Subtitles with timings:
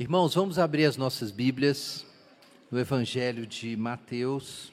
[0.00, 2.06] Irmãos, vamos abrir as nossas Bíblias
[2.70, 4.72] no Evangelho de Mateus,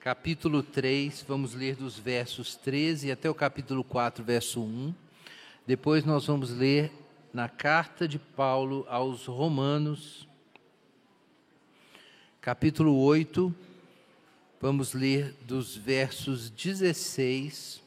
[0.00, 4.92] capítulo 3, vamos ler dos versos 13 até o capítulo 4, verso 1.
[5.64, 6.90] Depois nós vamos ler
[7.32, 10.26] na carta de Paulo aos Romanos,
[12.40, 13.54] capítulo 8,
[14.60, 17.80] vamos ler dos versos 16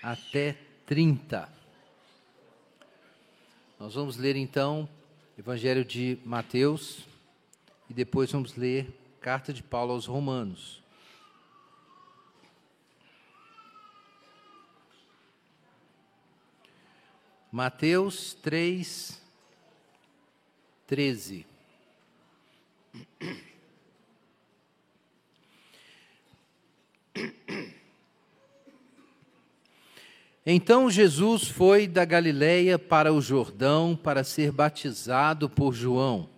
[0.00, 1.57] até 30.
[3.78, 4.88] Nós vamos ler então
[5.38, 7.06] Evangelho de Mateus
[7.88, 10.82] e depois vamos ler Carta de Paulo aos Romanos.
[17.52, 19.22] Mateus 3,
[20.88, 21.46] 13.
[30.50, 36.30] Então Jesus foi da Galiléia para o Jordão para ser batizado por João.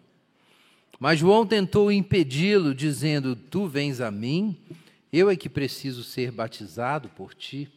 [0.98, 4.56] Mas João tentou impedi-lo, dizendo: Tu vens a mim,
[5.12, 7.70] eu é que preciso ser batizado por ti.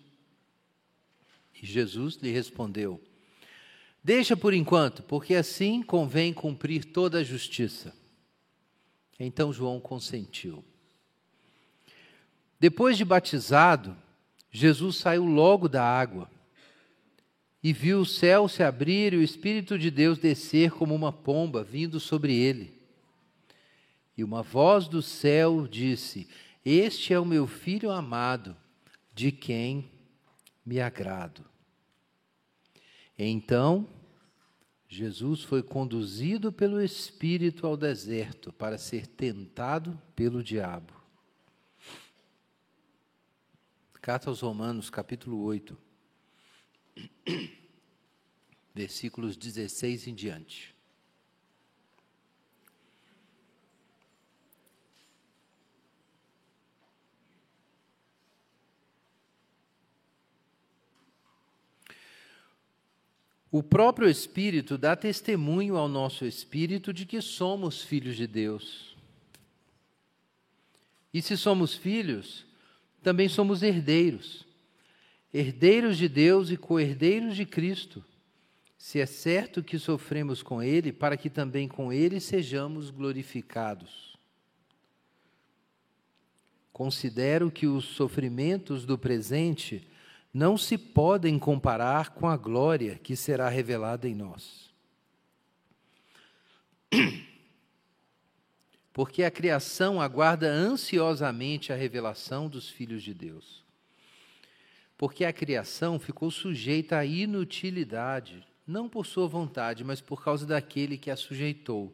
[1.62, 3.00] E Jesus lhe respondeu:
[4.04, 7.94] Deixa por enquanto, porque assim convém cumprir toda a justiça.
[9.20, 10.66] Então João consentiu.
[12.60, 13.96] Depois de batizado,
[14.54, 16.30] Jesus saiu logo da água
[17.64, 21.64] e viu o céu se abrir e o Espírito de Deus descer como uma pomba
[21.64, 22.78] vindo sobre ele.
[24.18, 26.28] E uma voz do céu disse:
[26.66, 28.56] Este é o meu filho amado,
[29.16, 29.90] de quem
[30.66, 31.46] me agrado.
[33.18, 33.88] Então,
[34.90, 40.94] Jesus foi conduzido pelo Espírito ao deserto para ser tentado pelo diabo.
[44.02, 45.78] Carta aos Romanos, capítulo 8,
[48.74, 50.74] versículos 16 em diante.
[63.54, 68.98] O próprio Espírito dá testemunho ao nosso espírito de que somos filhos de Deus.
[71.14, 72.48] E se somos filhos,
[73.04, 74.44] também somos herdeiros,
[75.34, 78.04] herdeiros de Deus e co-herdeiros de Cristo,
[78.78, 84.18] se é certo que sofremos com Ele, para que também com Ele sejamos glorificados.
[86.72, 89.88] Considero que os sofrimentos do presente
[90.34, 94.72] não se podem comparar com a glória que será revelada em nós.
[98.94, 103.63] porque a criação aguarda ansiosamente a revelação dos filhos de Deus.
[104.98, 110.98] Porque a criação ficou sujeita à inutilidade, não por sua vontade, mas por causa daquele
[110.98, 111.94] que a sujeitou.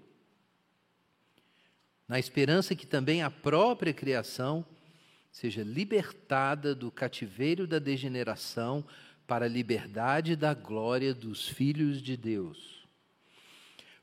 [2.08, 4.66] Na esperança que também a própria criação
[5.32, 8.84] seja libertada do cativeiro da degeneração
[9.28, 12.88] para a liberdade da glória dos filhos de Deus.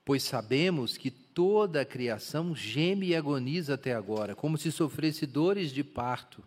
[0.05, 5.73] Pois sabemos que toda a criação geme e agoniza até agora, como se sofresse dores
[5.73, 6.45] de parto.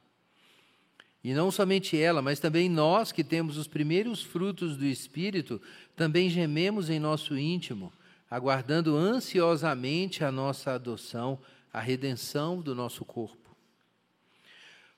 [1.23, 5.61] E não somente ela, mas também nós que temos os primeiros frutos do Espírito,
[5.95, 7.91] também gememos em nosso íntimo,
[8.29, 11.39] aguardando ansiosamente a nossa adoção,
[11.73, 13.37] a redenção do nosso corpo.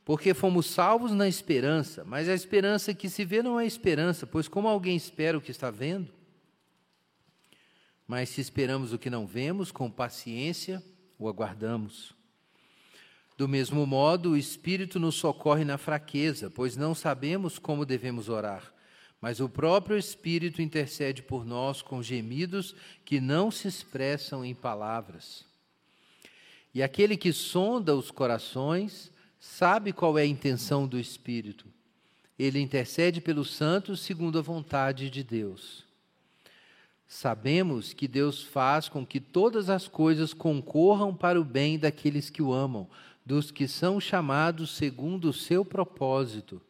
[0.06, 4.48] Porque fomos salvos na esperança, mas a esperança que se vê não é esperança, pois
[4.48, 6.12] como alguém espera o que está vendo?
[8.08, 10.84] Mas se esperamos o que não vemos, com paciência
[11.18, 12.14] o aguardamos.
[13.41, 18.72] Do mesmo modo, o Espírito nos socorre na fraqueza, pois não sabemos como devemos orar,
[19.19, 25.44] mas o próprio Espírito intercede por nós com gemidos que não se expressam em palavras.
[26.72, 31.66] E aquele que sonda os corações sabe qual é a intenção do Espírito.
[32.38, 35.83] Ele intercede pelos santos segundo a vontade de Deus.
[37.07, 42.42] Sabemos que Deus faz com que todas as coisas concorram para o bem daqueles que
[42.42, 42.88] o amam,
[43.25, 46.62] dos que são chamados segundo o seu propósito.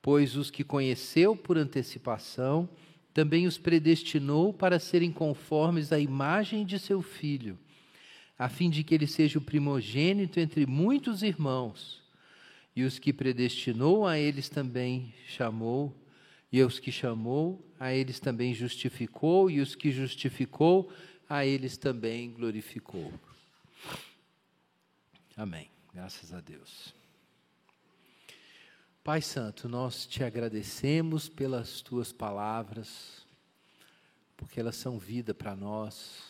[0.00, 2.68] Pois os que conheceu por antecipação,
[3.12, 7.58] também os predestinou para serem conformes à imagem de seu filho,
[8.38, 12.00] a fim de que ele seja o primogênito entre muitos irmãos.
[12.76, 15.92] E os que predestinou a eles também chamou,
[16.52, 20.88] e os que chamou, a eles também justificou, e os que justificou,
[21.28, 23.12] a eles também glorificou.
[25.38, 25.70] Amém.
[25.94, 26.92] Graças a Deus.
[29.04, 33.24] Pai Santo, nós te agradecemos pelas tuas palavras,
[34.36, 36.24] porque elas são vida para nós.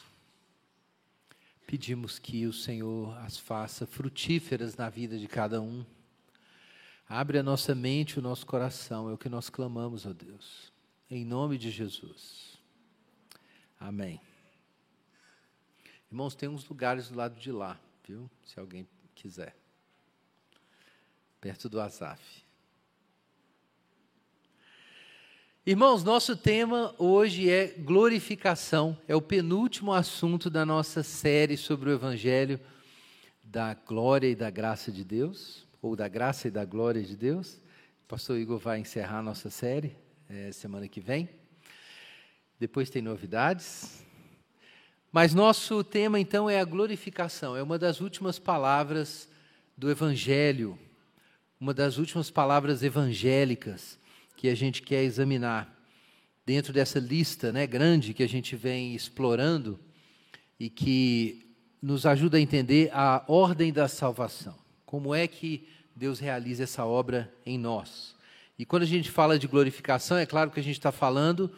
[1.67, 5.87] Pedimos que o Senhor as faça frutíferas na vida de cada um.
[7.09, 10.71] Abre a nossa mente o nosso coração, é o que nós clamamos, ó Deus.
[11.11, 12.59] Em nome de Jesus.
[13.81, 14.21] Amém.
[16.13, 18.31] Irmãos, tem uns lugares do lado de lá, viu?
[18.45, 18.87] Se alguém
[19.19, 19.55] quiser.
[21.41, 22.23] Perto do Azaf.
[25.67, 28.99] Irmãos, nosso tema hoje é glorificação.
[29.07, 32.59] É o penúltimo assunto da nossa série sobre o Evangelho
[33.45, 37.55] da glória e da graça de Deus, ou da graça e da glória de Deus.
[38.05, 39.97] O pastor Igor vai encerrar a nossa série
[40.29, 41.29] é, semana que vem.
[42.59, 44.05] Depois tem novidades.
[45.11, 49.29] Mas nosso tema então é a glorificação, é uma das últimas palavras
[49.77, 50.79] do Evangelho,
[51.59, 53.99] uma das últimas palavras evangélicas
[54.37, 55.75] que a gente quer examinar
[56.45, 59.79] dentro dessa lista né, grande que a gente vem explorando
[60.59, 61.47] e que
[61.81, 64.55] nos ajuda a entender a ordem da salvação.
[64.85, 68.15] Como é que Deus realiza essa obra em nós?
[68.59, 71.51] E quando a gente fala de glorificação, é claro que a gente está falando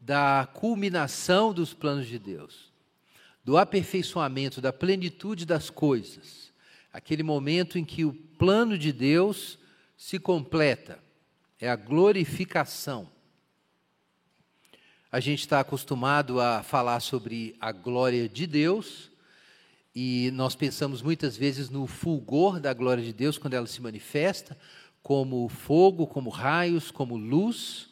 [0.00, 2.67] da culminação dos planos de Deus,
[3.48, 6.52] do aperfeiçoamento, da plenitude das coisas,
[6.92, 9.58] aquele momento em que o plano de Deus
[9.96, 11.02] se completa
[11.58, 13.08] é a glorificação.
[15.10, 19.10] A gente está acostumado a falar sobre a glória de Deus,
[19.94, 24.58] e nós pensamos muitas vezes no fulgor da glória de Deus quando ela se manifesta,
[25.02, 27.88] como fogo, como raios, como luz,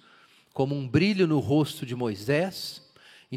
[0.52, 2.85] como um brilho no rosto de Moisés.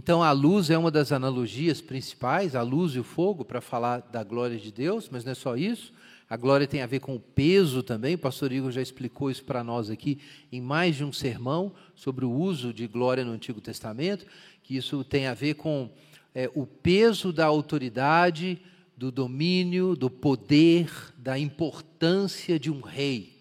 [0.02, 4.00] Então, a luz é uma das analogias principais, a luz e o fogo, para falar
[4.00, 5.92] da glória de Deus, mas não é só isso.
[6.30, 8.16] A glória tem a ver com o peso também.
[8.16, 10.22] O pastor Igor já explicou isso para nós aqui
[10.54, 14.26] em mais de um sermão sobre o uso de glória no Antigo Testamento,
[14.64, 15.92] que isso tem a ver com
[16.34, 18.58] é, o peso da autoridade,
[18.96, 23.38] do domínio, do poder, da importância de um rei.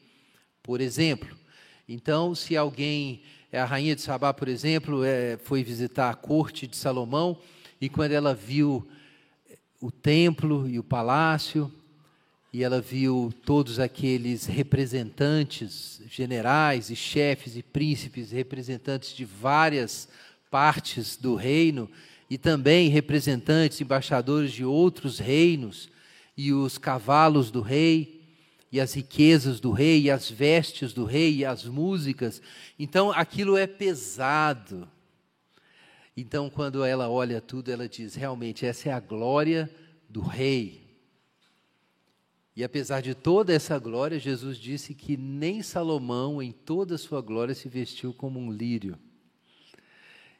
[0.60, 1.38] Por exemplo,
[1.88, 3.22] então, se alguém,
[3.56, 7.38] a rainha de Sabá, por exemplo, é, foi visitar a corte de Salomão
[7.80, 8.86] e quando ela viu
[9.80, 11.72] o templo e o palácio,
[12.52, 20.08] e ela viu todos aqueles representantes, generais e chefes e príncipes, representantes de várias
[20.50, 21.88] partes do reino
[22.28, 25.88] e também representantes, embaixadores de outros reinos,
[26.36, 28.17] e os cavalos do rei,
[28.70, 32.42] e as riquezas do rei, e as vestes do rei, e as músicas.
[32.78, 34.88] Então aquilo é pesado.
[36.16, 39.70] Então, quando ela olha tudo, ela diz: realmente, essa é a glória
[40.08, 40.88] do rei.
[42.56, 47.20] E apesar de toda essa glória, Jesus disse que nem Salomão, em toda a sua
[47.20, 48.98] glória, se vestiu como um lírio.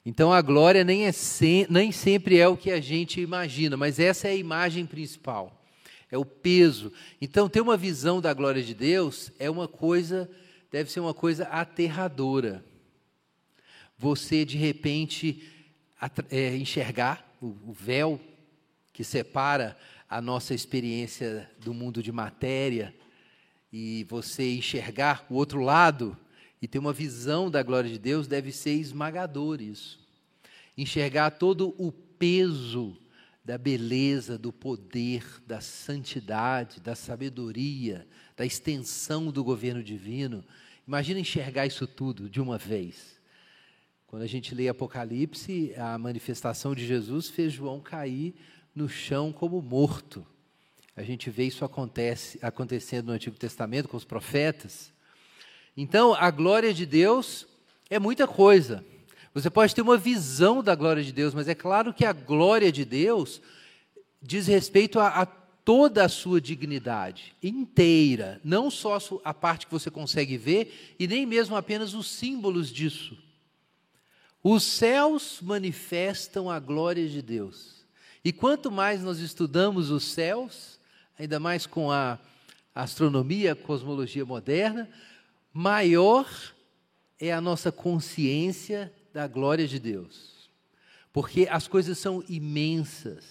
[0.05, 4.01] Então a glória nem, é se, nem sempre é o que a gente imagina, mas
[4.01, 5.58] essa é a imagem principal,
[6.11, 6.93] é o peso.
[7.21, 10.31] Então ter uma visão da glória de Deus é uma coisa,
[10.71, 12.65] deve ser uma coisa aterradora.
[13.97, 15.43] Você de repente
[16.31, 18.21] é, enxergar o, o véu
[18.93, 19.77] que separa
[20.09, 22.95] a nossa experiência do mundo de matéria
[23.73, 26.17] e você enxergar o outro lado
[26.61, 30.01] e ter uma visão da glória de Deus deve ser esmagador isso.
[30.77, 32.97] Enxergar todo o peso
[33.49, 40.45] da beleza, do poder, da santidade, da sabedoria, da extensão do governo divino.
[40.87, 43.19] Imagina enxergar isso tudo de uma vez.
[44.07, 48.35] Quando a gente lê Apocalipse, a manifestação de Jesus fez João cair
[48.75, 50.27] no chão como morto.
[50.95, 54.93] A gente vê isso acontece, acontecendo no Antigo Testamento com os profetas.
[55.75, 57.47] Então, a glória de Deus
[57.89, 58.85] é muita coisa.
[59.35, 62.73] Você pode ter uma visão da glória de Deus, mas é claro que a glória
[62.73, 63.41] de Deus
[64.21, 69.91] diz respeito a, a toda a sua dignidade inteira, não só a parte que você
[69.91, 73.17] consegue ver e nem mesmo apenas os símbolos disso.
[74.43, 77.85] Os céus manifestam a glória de Deus.
[78.25, 80.81] E quanto mais nós estudamos os céus,
[81.19, 82.19] ainda mais com a
[82.75, 84.89] astronomia, a cosmologia moderna,
[85.53, 86.27] maior
[87.19, 90.51] é a nossa consciência da glória de Deus.
[91.13, 93.25] Porque as coisas são imensas,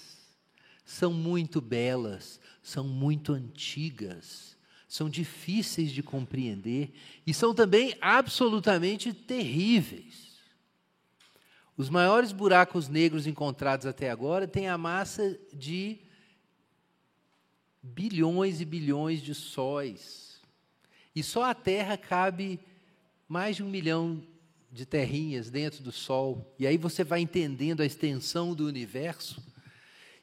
[0.83, 6.93] são muito belas, são muito antigas, são difíceis de compreender
[7.25, 10.27] e são também absolutamente terríveis.
[11.77, 15.99] Os maiores buracos negros encontrados até agora têm a massa de
[17.83, 20.41] bilhões e bilhões de sóis.
[21.15, 22.59] E só a Terra cabe
[23.27, 24.23] mais de um milhão
[24.71, 26.55] de terrinhas dentro do Sol.
[26.57, 29.43] E aí você vai entendendo a extensão do universo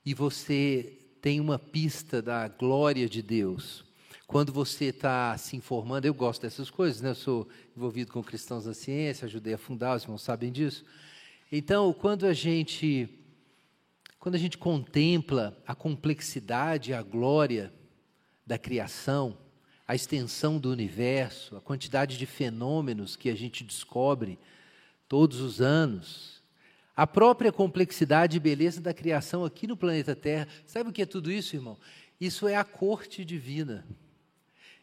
[0.05, 3.85] e você tem uma pista da glória de Deus.
[4.27, 7.11] Quando você está se informando, eu gosto dessas coisas, né?
[7.11, 10.85] eu sou envolvido com cristãos na ciência, ajudei a fundar, os irmãos sabem disso.
[11.53, 13.09] Então, quando a gente
[14.19, 17.71] quando a gente contempla a complexidade, a glória
[18.47, 19.37] da criação,
[19.87, 24.39] a extensão do universo, a quantidade de fenômenos que a gente descobre
[25.09, 26.43] todos os anos,
[26.97, 30.49] a própria complexidade e beleza da criação aqui no planeta Terra.
[30.67, 31.77] Sabe o que é tudo isso, irmão?
[32.21, 33.85] Isso é a corte divina.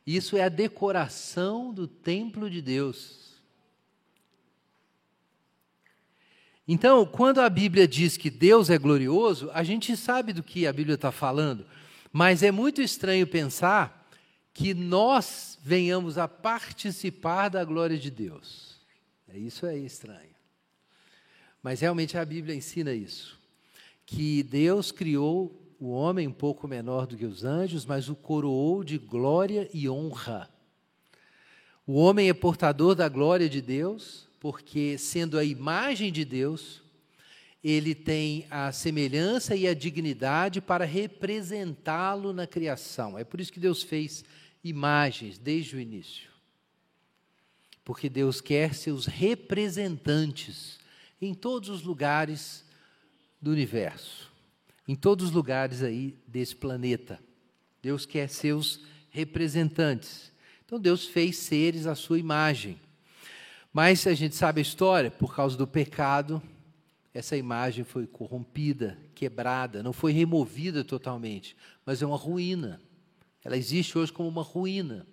[0.06, 3.32] Isso é a decoração do templo de Deus.
[6.68, 10.74] Então, quando a Bíblia diz que Deus é glorioso, a gente sabe do que a
[10.74, 11.66] Bíblia está falando,
[12.14, 14.01] mas é muito estranho pensar
[14.54, 18.80] que nós venhamos a participar da glória de Deus.
[19.28, 20.36] É isso é estranho.
[21.64, 23.40] Mas realmente a Bíblia ensina isso,
[24.06, 28.84] que Deus criou o homem um pouco menor do que os anjos, mas o coroou
[28.84, 30.50] de glória e honra.
[31.88, 36.82] O homem é portador da glória de Deus, porque, sendo a imagem de Deus,
[37.64, 43.18] ele tem a semelhança e a dignidade para representá-lo na criação.
[43.18, 44.24] É por isso que Deus fez
[44.64, 46.30] imagens desde o início.
[47.84, 50.80] Porque Deus quer seus representantes
[51.22, 52.64] em todos os lugares
[53.42, 54.32] do universo,
[54.88, 57.20] em todos os lugares aí desse planeta.
[57.82, 60.32] Deus quer seus representantes.
[60.66, 62.80] Então Deus fez seres à sua imagem.
[63.74, 66.42] Mas a gente sabe a história, por causa do pecado,
[67.14, 72.82] essa imagem foi corrompida, quebrada, não foi removida totalmente, mas é uma ruína.
[73.44, 75.08] Ela existe hoje como uma ruína.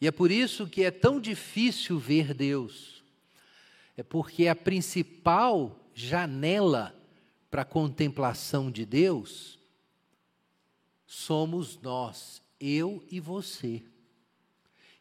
[0.00, 3.02] E é por isso que é tão difícil ver Deus.
[3.96, 6.94] É porque a principal janela
[7.50, 9.58] para a contemplação de Deus
[11.06, 13.82] somos nós, eu e você.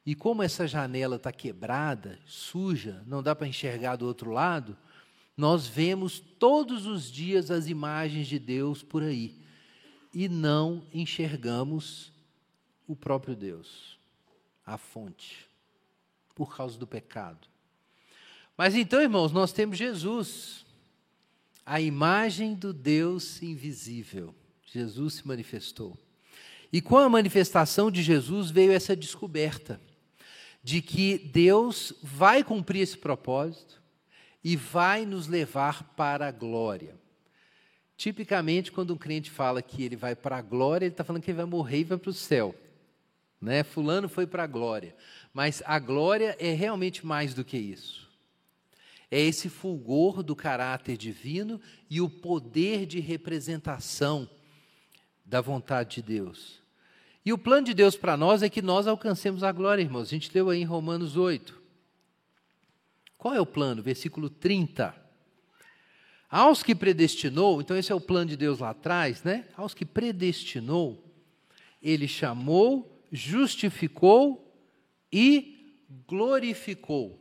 [0.06, 4.78] E como essa janela está quebrada, suja, não dá para enxergar do outro lado,
[5.36, 9.36] nós vemos todos os dias as imagens de Deus por aí
[10.14, 12.12] e não enxergamos
[12.88, 14.00] o próprio Deus,
[14.65, 15.48] a fonte,
[16.34, 17.48] por causa do pecado.
[18.58, 20.65] Mas então, irmãos, nós temos Jesus,
[21.65, 24.34] a imagem do Deus invisível.
[24.65, 25.98] Jesus se manifestou.
[26.72, 29.79] E com a manifestação de Jesus veio essa descoberta
[30.63, 33.82] de que Deus vai cumprir esse propósito
[34.44, 36.96] e vai nos levar para a glória.
[37.96, 41.32] Tipicamente, quando um crente fala que ele vai para a glória, ele está falando que
[41.32, 42.53] ele vai morrer e vai para o céu.
[43.41, 43.63] Né?
[43.63, 44.96] Fulano foi para a glória.
[45.34, 48.08] Mas a glória é realmente mais do que isso.
[49.10, 54.29] É esse fulgor do caráter divino e o poder de representação
[55.24, 56.62] da vontade de Deus.
[57.24, 60.08] E o plano de Deus para nós é que nós alcancemos a glória, irmãos.
[60.08, 61.62] A gente leu aí em Romanos 8.
[63.17, 63.82] Qual é o plano?
[63.82, 64.96] Versículo 30.
[66.29, 69.46] Aos que predestinou, então esse é o plano de Deus lá atrás, né?
[69.56, 71.03] Aos que predestinou,
[71.82, 74.44] ele chamou, justificou
[75.12, 77.20] e glorificou.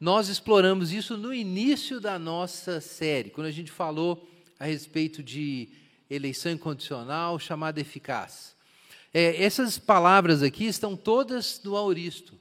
[0.00, 5.70] Nós exploramos isso no início da nossa série, quando a gente falou a respeito de
[6.08, 8.56] eleição incondicional, chamada eficaz.
[9.12, 12.38] É, essas palavras aqui estão todas no auristo.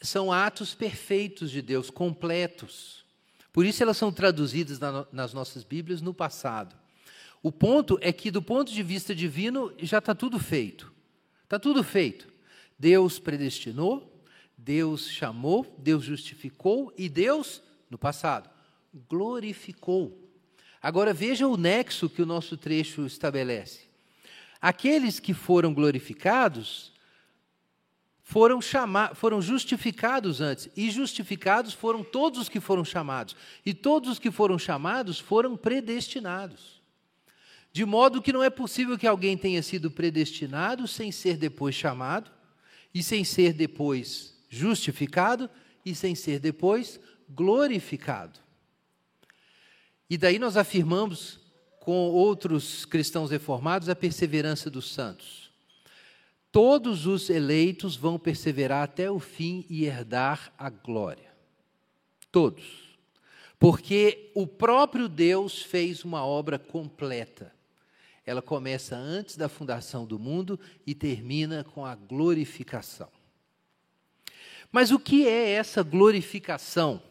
[0.00, 3.04] São atos perfeitos de Deus, completos.
[3.52, 6.76] Por isso elas são traduzidas na, nas nossas Bíblias no passado.
[7.42, 10.91] O ponto é que, do ponto de vista divino, já está tudo feito.
[11.52, 12.28] Está tudo feito.
[12.78, 14.10] Deus predestinou,
[14.56, 18.48] Deus chamou, Deus justificou e Deus, no passado,
[19.06, 20.18] glorificou.
[20.80, 23.80] Agora veja o nexo que o nosso trecho estabelece.
[24.62, 26.90] Aqueles que foram glorificados
[28.22, 34.12] foram, chamados, foram justificados antes, e justificados foram todos os que foram chamados, e todos
[34.12, 36.81] os que foram chamados foram predestinados.
[37.72, 42.30] De modo que não é possível que alguém tenha sido predestinado sem ser depois chamado,
[42.94, 45.48] e sem ser depois justificado,
[45.84, 48.38] e sem ser depois glorificado.
[50.08, 51.40] E daí nós afirmamos
[51.80, 55.50] com outros cristãos reformados a perseverança dos santos.
[56.52, 61.32] Todos os eleitos vão perseverar até o fim e herdar a glória.
[62.30, 62.96] Todos.
[63.58, 67.51] Porque o próprio Deus fez uma obra completa.
[68.24, 73.08] Ela começa antes da fundação do mundo e termina com a glorificação.
[74.70, 77.02] Mas o que é essa glorificação?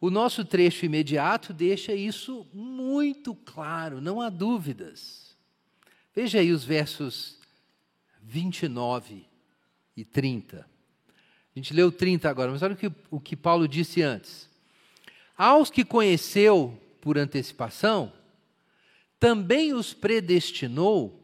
[0.00, 5.36] O nosso trecho imediato deixa isso muito claro, não há dúvidas.
[6.14, 7.38] Veja aí os versos
[8.22, 9.24] 29
[9.96, 10.58] e 30.
[10.60, 14.48] A gente leu 30 agora, mas olha o que, o que Paulo disse antes.
[15.36, 18.12] Aos que conheceu por antecipação,
[19.18, 21.18] também os predestinou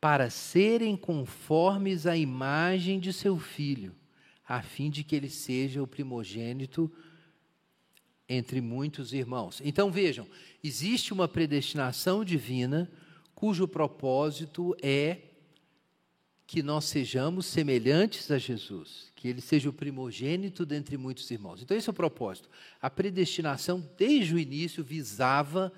[0.00, 3.94] para serem conformes à imagem de seu filho,
[4.46, 6.92] a fim de que ele seja o primogênito
[8.28, 9.60] entre muitos irmãos.
[9.64, 10.26] Então vejam,
[10.62, 12.90] existe uma predestinação divina
[13.34, 15.18] cujo propósito é
[16.46, 21.60] que nós sejamos semelhantes a Jesus, que ele seja o primogênito dentre muitos irmãos.
[21.60, 22.48] Então esse é o propósito.
[22.80, 25.72] A predestinação desde o início visava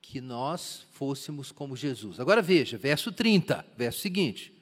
[0.00, 2.18] que nós fôssemos como Jesus.
[2.18, 4.52] Agora veja, verso 30, verso seguinte.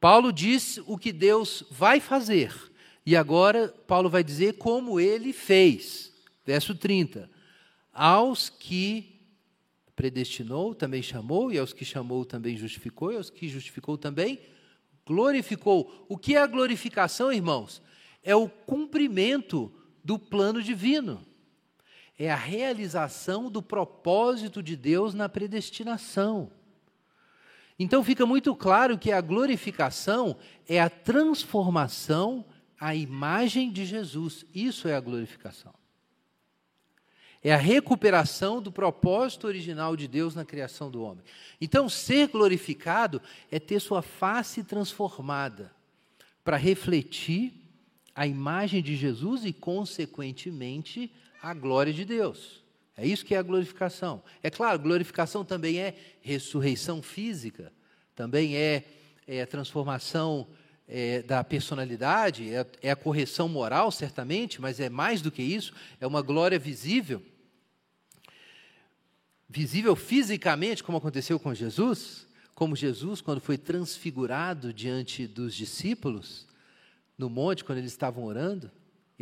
[0.00, 2.54] Paulo diz o que Deus vai fazer.
[3.04, 6.12] E agora Paulo vai dizer como ele fez.
[6.44, 7.30] Verso 30.
[7.92, 9.20] Aos que
[9.94, 14.40] predestinou, também chamou, e aos que chamou, também justificou, e aos que justificou, também
[15.04, 16.06] glorificou.
[16.08, 17.82] O que é a glorificação, irmãos?
[18.22, 19.70] É o cumprimento
[20.02, 21.26] do plano divino.
[22.22, 26.52] É a realização do propósito de Deus na predestinação.
[27.78, 30.36] Então fica muito claro que a glorificação
[30.68, 32.44] é a transformação
[32.78, 34.44] à imagem de Jesus.
[34.54, 35.72] Isso é a glorificação.
[37.42, 41.24] É a recuperação do propósito original de Deus na criação do homem.
[41.58, 45.74] Então, ser glorificado é ter sua face transformada
[46.44, 47.54] para refletir
[48.14, 51.10] a imagem de Jesus e, consequentemente,
[51.42, 52.62] a glória de Deus.
[52.96, 54.22] É isso que é a glorificação.
[54.42, 57.72] É claro, glorificação também é ressurreição física,
[58.14, 58.84] também é,
[59.26, 60.46] é transformação
[60.86, 65.72] é, da personalidade, é, é a correção moral, certamente, mas é mais do que isso,
[66.00, 67.22] é uma glória visível
[69.50, 72.24] visível fisicamente, como aconteceu com Jesus,
[72.54, 76.46] como Jesus, quando foi transfigurado diante dos discípulos,
[77.18, 78.70] no monte, quando eles estavam orando,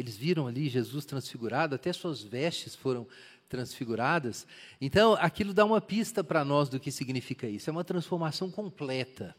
[0.01, 3.07] eles viram ali Jesus transfigurado, até suas vestes foram
[3.49, 4.47] transfiguradas.
[4.81, 7.69] Então, aquilo dá uma pista para nós do que significa isso.
[7.69, 9.35] É uma transformação completa.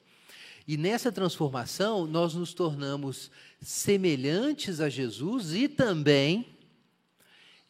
[0.68, 6.46] E nessa transformação, nós nos tornamos semelhantes a Jesus e também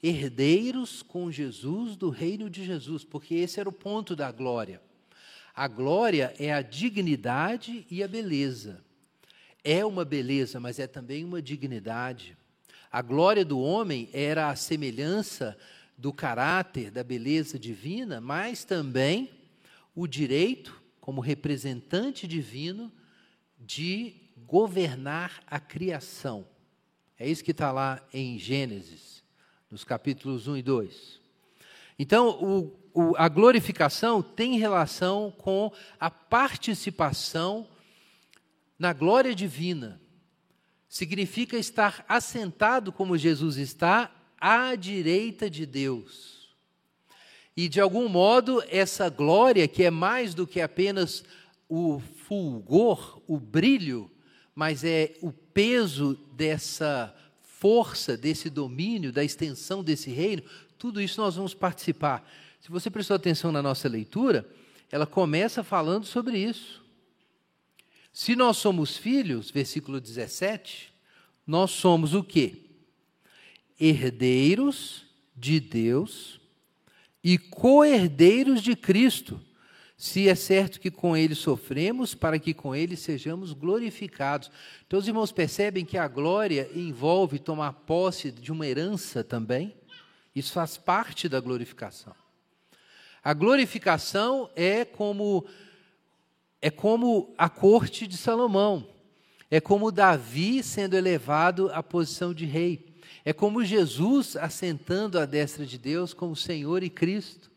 [0.01, 4.81] herdeiros com Jesus do reino de Jesus, porque esse era o ponto da glória.
[5.55, 8.83] A glória é a dignidade e a beleza.
[9.63, 12.37] É uma beleza, mas é também uma dignidade.
[12.91, 15.57] A glória do homem era a semelhança
[15.97, 19.29] do caráter, da beleza divina, mas também
[19.93, 22.91] o direito, como representante divino,
[23.59, 24.15] de
[24.47, 26.47] governar a criação.
[27.17, 29.21] É isso que está lá em Gênesis
[29.69, 31.19] nos capítulos 1 e 2.
[31.99, 37.67] Então, o, o, a glorificação tem relação com a participação
[38.79, 40.01] na glória divina.
[40.89, 46.49] Significa estar assentado como Jesus está à direita de Deus.
[47.55, 51.23] E, de algum modo, essa glória, que é mais do que apenas
[51.69, 54.09] o fulgor, o brilho,
[54.55, 60.41] mas é o peso dessa força desse domínio, da extensão desse reino,
[60.77, 62.27] tudo isso nós vamos participar.
[62.61, 64.49] Se você prestou atenção na nossa leitura,
[64.91, 66.83] ela começa falando sobre isso.
[68.11, 70.93] Se nós somos filhos, versículo 17,
[71.45, 72.65] nós somos o quê?
[73.79, 76.39] Herdeiros de Deus
[77.23, 79.39] e co-herdeiros de Cristo
[79.99, 84.49] se é certo que com ele sofremos, para que com ele sejamos glorificados.
[84.87, 89.75] Então, os irmãos percebem que a glória envolve tomar posse de uma herança também.
[90.33, 92.15] Isso faz parte da glorificação.
[93.21, 95.45] A glorificação é como
[96.61, 98.87] é como a corte de Salomão.
[99.49, 102.87] É como Davi sendo elevado à posição de rei.
[103.25, 107.49] É como Jesus assentando à destra de Deus como Senhor e Cristo.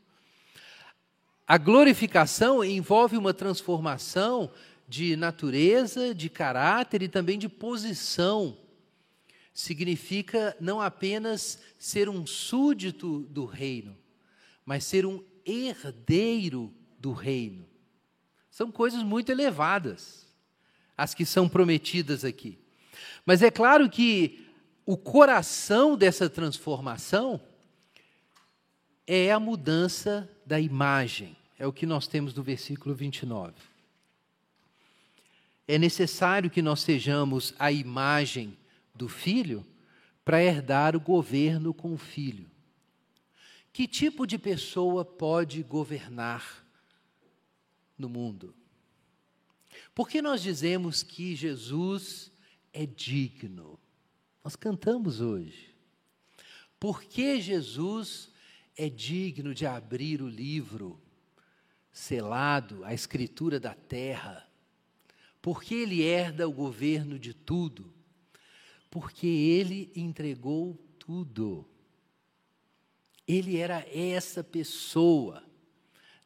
[1.46, 4.50] A glorificação envolve uma transformação
[4.88, 8.56] de natureza, de caráter e também de posição.
[9.52, 13.96] Significa não apenas ser um súdito do reino,
[14.64, 17.71] mas ser um herdeiro do reino.
[18.52, 20.26] São coisas muito elevadas,
[20.94, 22.58] as que são prometidas aqui.
[23.24, 24.46] Mas é claro que
[24.84, 27.40] o coração dessa transformação
[29.06, 31.34] é a mudança da imagem.
[31.58, 33.54] É o que nós temos no versículo 29.
[35.66, 38.54] É necessário que nós sejamos a imagem
[38.94, 39.64] do filho
[40.26, 42.50] para herdar o governo com o filho.
[43.72, 46.61] Que tipo de pessoa pode governar
[48.02, 48.54] no mundo?
[49.94, 52.30] Por que nós dizemos que Jesus
[52.72, 53.78] é digno?
[54.44, 55.74] Nós cantamos hoje.
[56.78, 58.30] Por que Jesus
[58.76, 61.00] é digno de abrir o livro
[61.92, 64.48] selado, a escritura da terra?
[65.40, 67.92] Porque ele herda o governo de tudo?
[68.90, 71.68] Porque ele entregou tudo.
[73.26, 75.42] Ele era essa pessoa,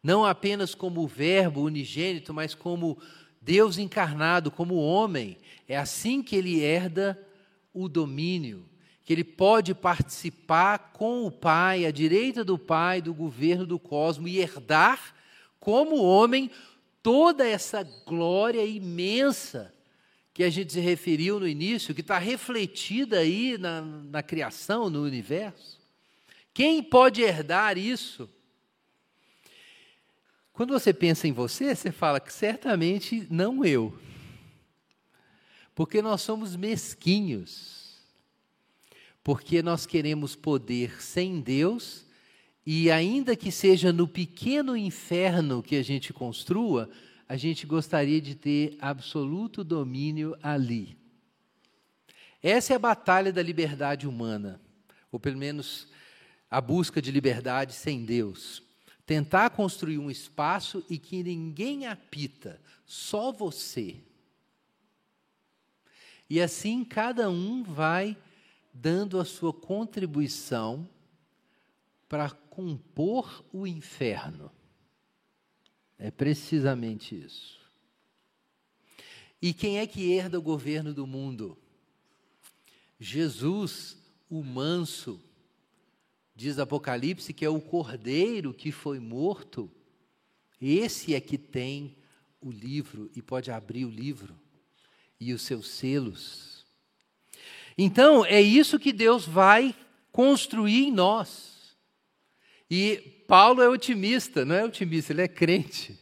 [0.07, 2.97] não apenas como o Verbo unigênito, mas como
[3.42, 5.37] Deus encarnado, como homem.
[5.66, 7.21] É assim que ele herda
[7.75, 8.69] o domínio,
[9.05, 14.31] que ele pode participar com o Pai, à direita do Pai, do governo do cosmos
[14.31, 15.12] e herdar,
[15.59, 16.53] como homem,
[17.03, 19.75] toda essa glória imensa
[20.33, 25.03] que a gente se referiu no início, que está refletida aí na, na criação, no
[25.03, 25.81] universo.
[26.55, 28.31] Quem pode herdar isso?
[30.57, 33.95] Quando você pensa em você, você fala que certamente não eu.
[35.75, 37.99] Porque nós somos mesquinhos.
[39.23, 42.07] Porque nós queremos poder sem Deus
[42.64, 46.88] e, ainda que seja no pequeno inferno que a gente construa,
[47.29, 50.97] a gente gostaria de ter absoluto domínio ali.
[52.42, 54.59] Essa é a batalha da liberdade humana,
[55.12, 55.87] ou pelo menos
[56.51, 58.65] a busca de liberdade sem Deus.
[59.07, 64.03] Tentar construir um espaço e que ninguém apita, só você.
[66.29, 68.16] E assim cada um vai
[68.75, 70.88] dando a sua contribuição
[72.09, 74.51] para compor o inferno.
[75.99, 77.61] É precisamente isso.
[79.40, 81.57] E quem é que herda o governo do mundo?
[82.99, 83.97] Jesus,
[84.29, 85.23] o manso,
[86.37, 89.70] diz Apocalipse que é o cordeiro que foi morto,
[90.61, 91.96] esse é que tem
[92.40, 94.38] o livro e pode abrir o livro
[95.18, 96.66] e os seus selos.
[97.77, 99.75] Então, é isso que Deus vai
[100.12, 101.77] construir em nós.
[102.70, 102.96] E
[103.27, 105.99] Paulo é otimista, não é otimista, ele é crente.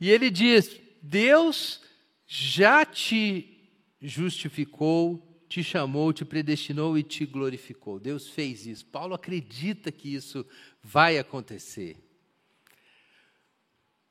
[0.00, 1.80] E ele diz: Deus
[2.26, 3.58] já te
[4.00, 7.98] justificou te chamou, te predestinou e te glorificou.
[7.98, 8.86] Deus fez isso.
[8.86, 10.46] Paulo acredita que isso
[10.80, 11.96] vai acontecer.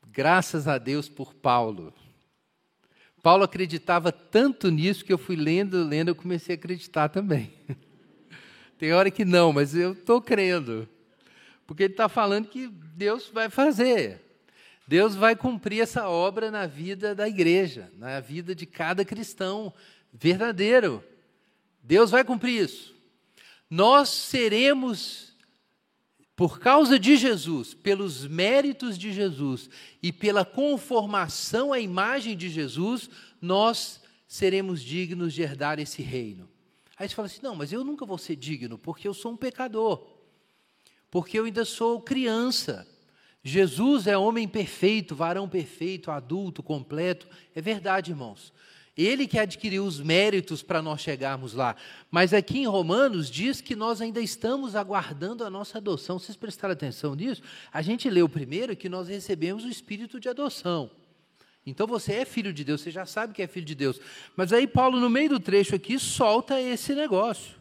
[0.06, 1.93] Graças a Deus por Paulo.
[3.23, 7.54] Paulo acreditava tanto nisso que eu fui lendo, lendo, eu comecei a acreditar também.
[8.78, 10.89] Tem hora que não, mas eu estou crendo.
[11.65, 14.21] Porque ele está falando que Deus vai fazer.
[14.86, 19.73] Deus vai cumprir essa obra na vida da igreja, na vida de cada cristão
[20.12, 21.02] verdadeiro.
[21.81, 22.95] Deus vai cumprir isso.
[23.69, 25.33] Nós seremos,
[26.35, 29.69] por causa de Jesus, pelos méritos de Jesus
[30.01, 33.09] e pela conformação à imagem de Jesus,
[33.41, 36.49] nós seremos dignos de herdar esse reino.
[36.97, 39.37] Aí você fala assim: não, mas eu nunca vou ser digno, porque eu sou um
[39.37, 40.05] pecador,
[41.09, 42.87] porque eu ainda sou criança.
[43.41, 47.27] Jesus é homem perfeito, varão perfeito, adulto, completo.
[47.55, 48.51] É verdade, irmãos.
[49.01, 51.73] Ele que adquiriu os méritos para nós chegarmos lá.
[52.12, 56.19] Mas aqui em Romanos diz que nós ainda estamos aguardando a nossa adoção.
[56.19, 57.41] Vocês prestaram atenção nisso?
[57.71, 60.91] A gente leu primeiro que nós recebemos o espírito de adoção.
[61.65, 64.01] Então você é filho de Deus, você já sabe que é filho de Deus.
[64.35, 67.55] Mas aí Paulo, no meio do trecho aqui, solta esse negócio.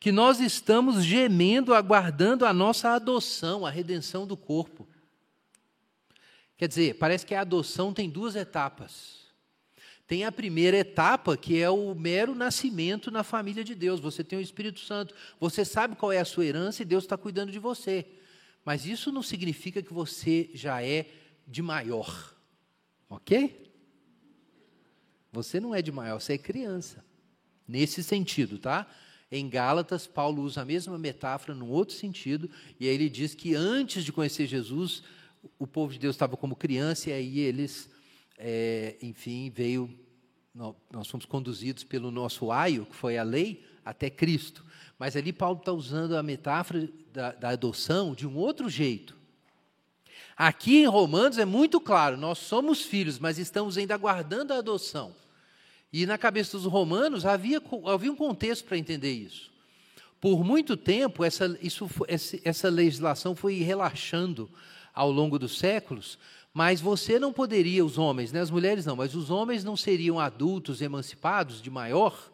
[0.00, 4.88] Que nós estamos gemendo, aguardando a nossa adoção, a redenção do corpo.
[6.56, 9.23] Quer dizer, parece que a adoção tem duas etapas.
[10.06, 14.00] Tem a primeira etapa, que é o mero nascimento na família de Deus.
[14.00, 17.16] Você tem o Espírito Santo, você sabe qual é a sua herança e Deus está
[17.16, 18.06] cuidando de você.
[18.64, 21.06] Mas isso não significa que você já é
[21.46, 22.34] de maior,
[23.08, 23.72] ok?
[25.32, 27.04] Você não é de maior, você é criança.
[27.66, 28.86] Nesse sentido, tá?
[29.30, 33.54] Em Gálatas, Paulo usa a mesma metáfora num outro sentido, e aí ele diz que
[33.54, 35.02] antes de conhecer Jesus,
[35.58, 37.90] o povo de Deus estava como criança, e aí eles
[38.38, 39.90] é, enfim, veio,
[40.90, 44.64] nós fomos conduzidos pelo nosso aio, que foi a lei, até Cristo.
[44.98, 49.16] Mas ali Paulo está usando a metáfora da, da adoção de um outro jeito.
[50.36, 55.14] Aqui em Romanos é muito claro, nós somos filhos, mas estamos ainda aguardando a adoção.
[55.92, 59.52] E na cabeça dos romanos havia, havia um contexto para entender isso.
[60.20, 61.88] Por muito tempo, essa, isso,
[62.42, 64.50] essa legislação foi relaxando
[64.94, 66.18] ao longo dos séculos,
[66.52, 70.20] mas você não poderia, os homens, né, as mulheres não, mas os homens não seriam
[70.20, 72.32] adultos emancipados de maior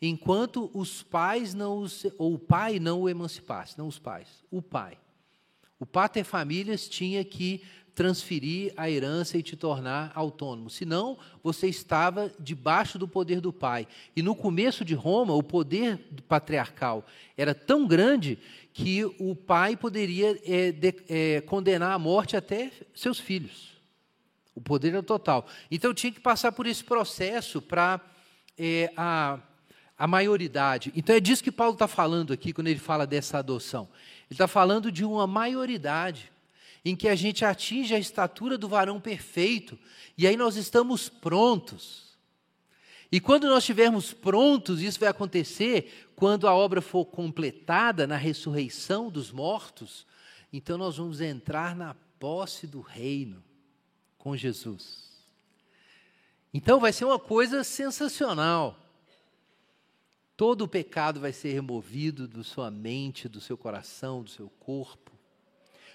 [0.00, 4.62] enquanto os pais não os, ou o pai não o emancipasse, não os pais, o
[4.62, 4.96] pai.
[5.78, 7.62] O pater famílias tinha que
[7.94, 10.70] transferir a herança e te tornar autônomo.
[10.70, 13.86] Senão, você estava debaixo do poder do pai.
[14.14, 17.04] E no começo de Roma, o poder patriarcal
[17.36, 18.38] era tão grande
[18.72, 23.70] que o pai poderia é, de, é, condenar à morte até seus filhos.
[24.54, 25.46] O poder era total.
[25.70, 28.00] Então, tinha que passar por esse processo para
[28.58, 29.38] é, a,
[29.98, 30.92] a maioridade.
[30.94, 33.88] Então, é disso que Paulo está falando aqui, quando ele fala dessa adoção.
[34.28, 36.30] Ele está falando de uma maioridade
[36.84, 39.78] em que a gente atinge a estatura do varão perfeito,
[40.16, 42.09] e aí nós estamos prontos.
[43.12, 49.10] E quando nós estivermos prontos, isso vai acontecer quando a obra for completada na ressurreição
[49.10, 50.06] dos mortos,
[50.52, 53.42] então nós vamos entrar na posse do reino
[54.16, 55.10] com Jesus.
[56.52, 58.78] Então vai ser uma coisa sensacional.
[60.36, 65.10] Todo o pecado vai ser removido da sua mente, do seu coração, do seu corpo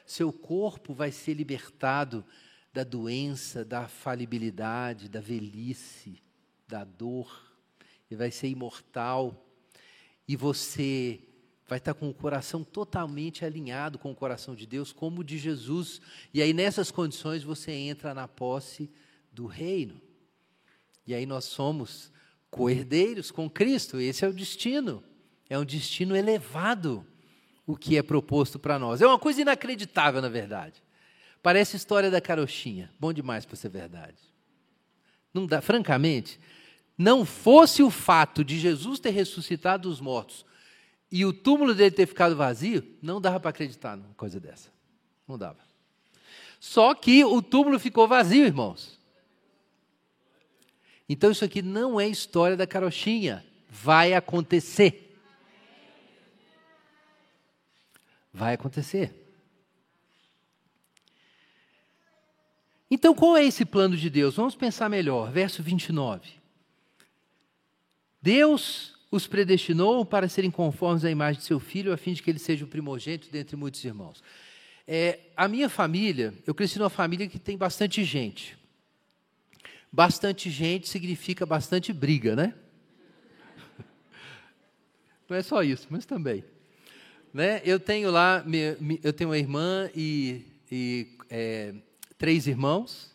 [0.05, 2.23] seu corpo vai ser libertado
[2.71, 6.21] da doença, da falibilidade, da velhice,
[6.67, 7.53] da dor,
[8.09, 9.45] e vai ser imortal.
[10.27, 11.19] E você
[11.67, 15.37] vai estar com o coração totalmente alinhado com o coração de Deus, como o de
[15.37, 16.01] Jesus.
[16.33, 18.89] E aí, nessas condições, você entra na posse
[19.31, 19.99] do reino.
[21.05, 22.11] E aí nós somos
[22.49, 25.03] coerdeiros com Cristo, esse é o destino.
[25.49, 27.05] É um destino elevado
[27.67, 29.01] o que é proposto para nós.
[29.01, 30.81] É uma coisa inacreditável, na verdade.
[31.41, 32.91] Parece história da carochinha.
[32.99, 34.17] Bom demais para ser verdade.
[35.33, 36.39] Não dá, francamente,
[36.97, 40.45] não fosse o fato de Jesus ter ressuscitado os mortos
[41.11, 44.69] e o túmulo dele ter ficado vazio, não dava para acreditar numa coisa dessa.
[45.27, 45.59] Não dava.
[46.59, 48.99] Só que o túmulo ficou vazio, irmãos.
[51.07, 53.45] Então isso aqui não é história da carochinha.
[53.69, 55.05] Vai acontecer.
[58.35, 59.15] vai acontecer.
[62.91, 64.35] Então, qual é esse plano de Deus?
[64.35, 65.31] Vamos pensar melhor.
[65.31, 66.33] Verso 29.
[68.25, 72.31] Deus os predestinou para serem conformes à imagem de seu filho, a fim de que
[72.31, 74.23] ele seja o primogênito dentre muitos irmãos.
[74.87, 78.57] É, a minha família, eu cresci numa família que tem bastante gente.
[79.91, 82.55] Bastante gente significa bastante briga, né?
[85.29, 86.43] Não é só isso, mas também.
[87.31, 87.61] Né?
[87.63, 88.43] Eu tenho lá,
[89.03, 91.75] eu tenho uma irmã e, e é,
[92.17, 93.13] três irmãos,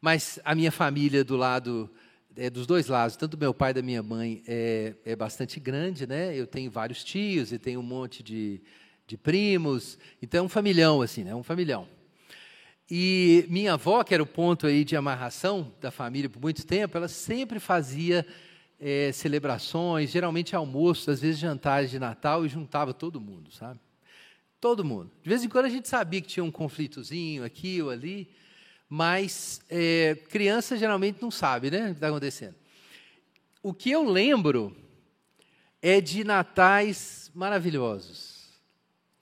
[0.00, 1.90] mas a minha família do lado,
[2.36, 6.06] é, dos dois lados, tanto do meu pai da minha mãe, é, é bastante grande,
[6.06, 6.36] né?
[6.36, 8.60] Eu tenho vários tios e tenho um monte de,
[9.06, 11.34] de primos, então é um familhão, assim, né?
[11.34, 11.86] Um familhão.
[12.90, 16.96] E minha avó, que era o ponto aí de amarração da família por muito tempo,
[16.96, 18.26] ela sempre fazia
[18.80, 23.78] é, celebrações, geralmente almoços, às vezes jantares de Natal, e juntava todo mundo, sabe?
[24.60, 25.10] Todo mundo.
[25.22, 28.28] De vez em quando a gente sabia que tinha um conflitozinho aqui ou ali,
[28.92, 32.56] mas é, criança geralmente não sabe, né, o que está acontecendo.
[33.62, 34.76] O que eu lembro
[35.80, 38.50] é de natais maravilhosos.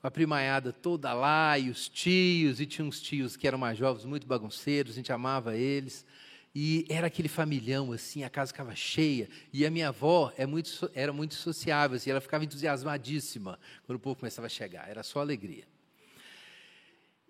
[0.03, 4.07] A primaiada toda lá, e os tios, e tinha uns tios que eram mais jovens,
[4.07, 6.07] muito bagunceiros, a gente amava eles.
[6.55, 9.29] E era aquele familhão, assim, a casa ficava cheia.
[9.53, 14.01] E a minha avó é muito, era muito sociável, assim, ela ficava entusiasmadíssima quando o
[14.01, 15.65] povo começava a chegar, era só alegria.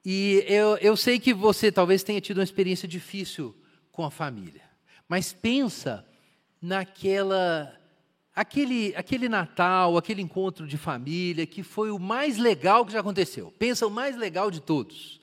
[0.04, 3.54] E eu, eu sei que você talvez tenha tido uma experiência difícil
[3.90, 4.62] com a família,
[5.08, 6.06] mas pensa
[6.62, 7.74] naquela
[8.34, 13.52] aquele, aquele Natal, aquele encontro de família que foi o mais legal que já aconteceu.
[13.58, 15.18] Pensa o mais legal de todos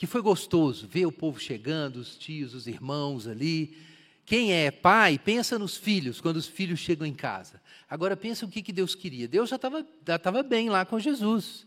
[0.00, 3.76] que foi gostoso ver o povo chegando, os tios, os irmãos ali.
[4.24, 7.60] Quem é pai, pensa nos filhos, quando os filhos chegam em casa.
[7.86, 9.28] Agora pensa o que, que Deus queria.
[9.28, 11.66] Deus já estava já bem lá com Jesus.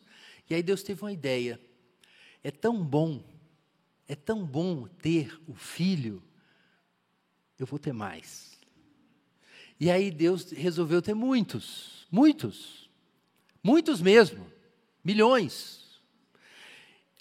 [0.49, 1.62] E aí Deus teve uma ideia.
[2.43, 3.23] É tão bom,
[4.08, 6.21] é tão bom ter o filho,
[7.58, 8.60] eu vou ter mais.
[9.79, 12.89] E aí Deus resolveu ter muitos, muitos,
[13.63, 14.45] muitos mesmo,
[15.03, 16.01] milhões.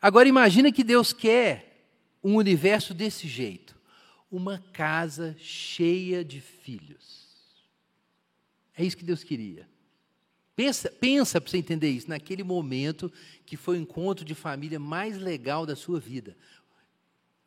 [0.00, 1.86] Agora imagina que Deus quer
[2.22, 3.76] um universo desse jeito,
[4.30, 7.22] uma casa cheia de filhos.
[8.76, 9.68] É isso que Deus queria.
[10.54, 13.10] Pensa, pensa para você entender isso, naquele momento
[13.46, 16.36] que foi o encontro de família mais legal da sua vida.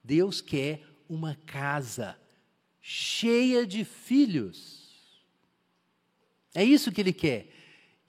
[0.04, 2.18] Deus quer uma casa
[2.82, 4.86] cheia de filhos.
[6.54, 7.52] É isso que Ele quer.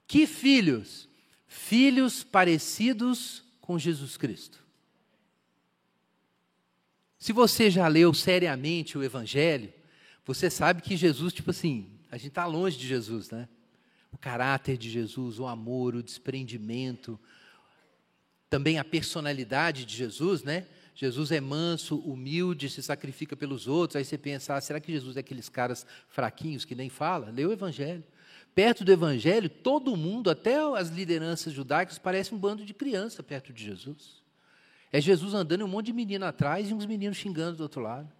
[0.06, 1.09] Que filhos?
[1.46, 4.64] Filhos parecidos com Jesus Cristo.
[7.18, 9.72] Se você já leu seriamente o Evangelho,
[10.24, 13.48] você sabe que Jesus, tipo assim, A gente está longe de Jesus, né?
[14.12, 17.19] O caráter de Jesus, o amor, o desprendimento,
[18.49, 20.66] também a personalidade de Jesus, né?
[20.95, 23.97] Jesus é manso, humilde, se sacrifica pelos outros.
[23.97, 27.31] Aí você pensa, ah, será que Jesus é aqueles caras fraquinhos que nem fala?
[27.31, 28.03] Lê o Evangelho.
[28.55, 33.53] Perto do Evangelho, todo mundo, até as lideranças judaicas, parece um bando de criança perto
[33.53, 34.23] de Jesus.
[34.90, 37.83] É Jesus andando e um monte de menino atrás e uns meninos xingando do outro
[37.83, 38.11] lado.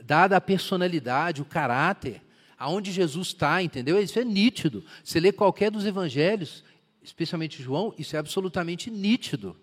[0.00, 2.22] Dada a personalidade, o caráter,
[2.58, 4.02] aonde Jesus está, entendeu?
[4.02, 4.84] Isso é nítido.
[5.04, 6.64] Você lê qualquer dos evangelhos,
[7.02, 9.56] especialmente João, isso é absolutamente nítido.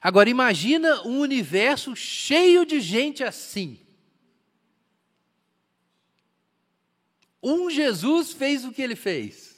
[0.00, 3.78] Agora imagina um universo cheio de gente assim.
[7.42, 9.56] Um Jesus fez o que ele fez.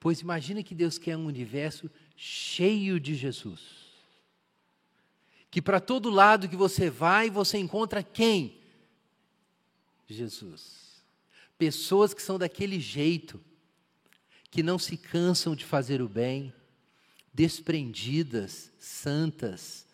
[0.00, 3.60] Pois imagina que Deus quer um universo cheio de Jesus.
[5.50, 8.60] Que para todo lado que você vai, você encontra quem?
[10.06, 11.02] Jesus.
[11.56, 13.40] Pessoas que são daquele jeito,
[14.50, 16.52] que não se cansam de fazer o bem,
[17.32, 19.86] desprendidas, santas,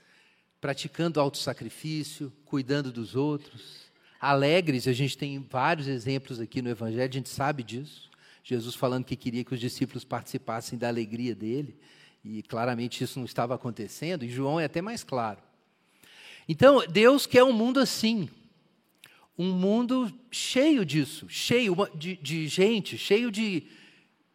[0.61, 7.15] praticando autossacrifício, cuidando dos outros, alegres, a gente tem vários exemplos aqui no Evangelho, a
[7.15, 8.11] gente sabe disso.
[8.45, 11.79] Jesus falando que queria que os discípulos participassem da alegria dele,
[12.23, 15.39] e claramente isso não estava acontecendo, e João é até mais claro.
[16.47, 18.29] Então, Deus quer um mundo assim,
[19.41, 23.63] um mundo cheio disso, cheio de, de gente, cheio de,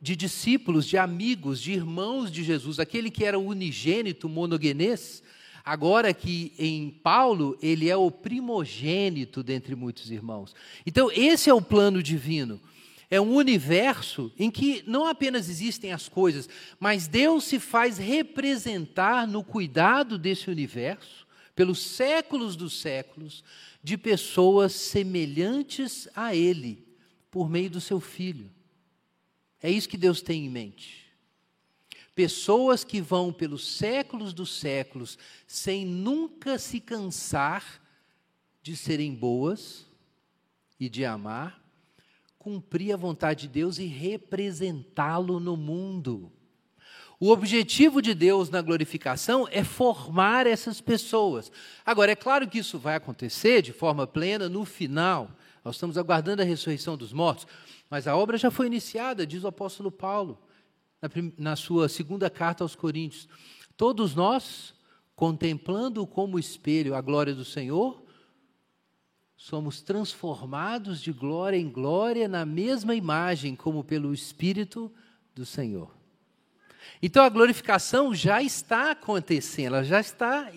[0.01, 5.21] de discípulos, de amigos, de irmãos de Jesus, aquele que era unigênito monogenês,
[5.63, 10.55] agora que em Paulo ele é o primogênito dentre muitos irmãos.
[10.87, 12.59] Então, esse é o plano divino.
[13.07, 19.27] É um universo em que não apenas existem as coisas, mas Deus se faz representar
[19.27, 23.43] no cuidado desse universo, pelos séculos dos séculos,
[23.85, 26.83] de pessoas semelhantes a Ele,
[27.29, 28.51] por meio do seu Filho.
[29.61, 31.05] É isso que Deus tem em mente.
[32.15, 37.79] Pessoas que vão pelos séculos dos séculos sem nunca se cansar
[38.63, 39.85] de serem boas
[40.79, 41.63] e de amar,
[42.39, 46.31] cumprir a vontade de Deus e representá-lo no mundo.
[47.19, 51.51] O objetivo de Deus na glorificação é formar essas pessoas.
[51.85, 55.31] Agora, é claro que isso vai acontecer de forma plena no final.
[55.63, 57.47] Nós estamos aguardando a ressurreição dos mortos,
[57.89, 60.37] mas a obra já foi iniciada, diz o apóstolo Paulo,
[61.01, 63.29] na, na sua segunda carta aos Coríntios.
[63.77, 64.73] Todos nós,
[65.15, 68.03] contemplando como espelho a glória do Senhor,
[69.37, 74.91] somos transformados de glória em glória na mesma imagem, como pelo Espírito
[75.33, 76.04] do Senhor.
[77.01, 80.51] Então a glorificação já está acontecendo, ela já está,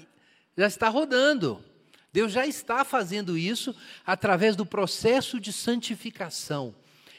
[0.56, 1.64] já está rodando.
[2.12, 6.74] Deus já está fazendo isso através do processo de santificação,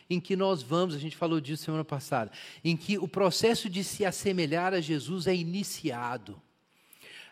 [0.10, 2.32] em que nós vamos, a gente falou disso semana passada,
[2.64, 6.42] em que o processo de se assemelhar a Jesus é iniciado.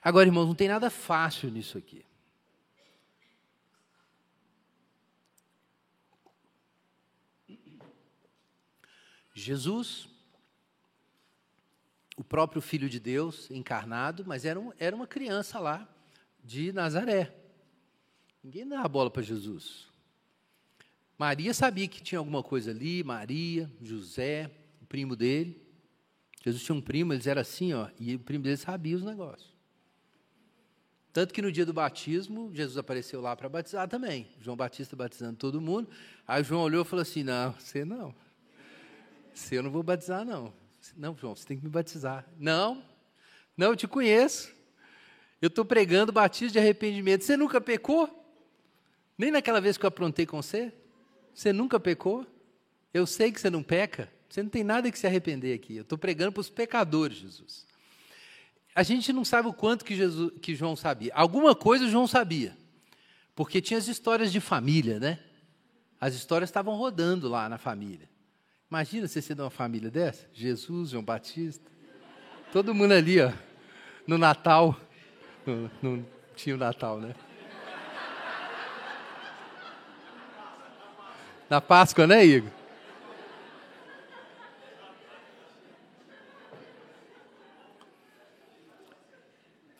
[0.03, 2.05] Agora, irmãos, não tem nada fácil nisso aqui.
[9.33, 10.07] Jesus
[12.17, 15.87] o próprio Filho de Deus encarnado, mas era, um, era uma criança lá
[16.43, 17.33] de Nazaré.
[18.43, 19.85] Ninguém dava bola para Jesus.
[21.17, 24.51] Maria sabia que tinha alguma coisa ali, Maria, José,
[24.81, 25.61] o primo dele.
[26.43, 29.55] Jesus tinha um primo, eles eram assim, ó, e o primo dele sabia os negócios.
[31.13, 34.27] Tanto que no dia do batismo, Jesus apareceu lá para batizar também.
[34.39, 35.89] João Batista batizando todo mundo.
[36.27, 38.13] Aí João olhou e falou assim: Não, você não.
[39.33, 40.53] Você eu não vou batizar, não.
[40.95, 42.25] Não, João, você tem que me batizar.
[42.37, 42.83] Não,
[43.57, 44.55] não, eu te conheço.
[45.41, 47.23] Eu estou pregando batismo de arrependimento.
[47.23, 48.07] Você nunca pecou?
[49.17, 50.71] Nem naquela vez que eu aprontei com você?
[51.33, 52.25] Você nunca pecou?
[52.93, 54.11] Eu sei que você não peca.
[54.29, 55.75] Você não tem nada que se arrepender aqui.
[55.75, 57.65] Eu estou pregando para os pecadores, Jesus.
[58.75, 61.11] A gente não sabe o quanto que, Jesus, que João sabia.
[61.15, 62.55] Alguma coisa João sabia.
[63.35, 65.19] Porque tinha as histórias de família, né?
[65.99, 68.07] As histórias estavam rodando lá na família.
[68.69, 70.27] Imagina você ser de uma família dessa?
[70.33, 71.71] Jesus, João Batista.
[72.51, 73.31] Todo mundo ali, ó.
[74.05, 74.79] No Natal.
[75.45, 76.05] Não, não
[76.35, 77.15] tinha o Natal, né?
[81.49, 82.51] Na Páscoa, né, Igor?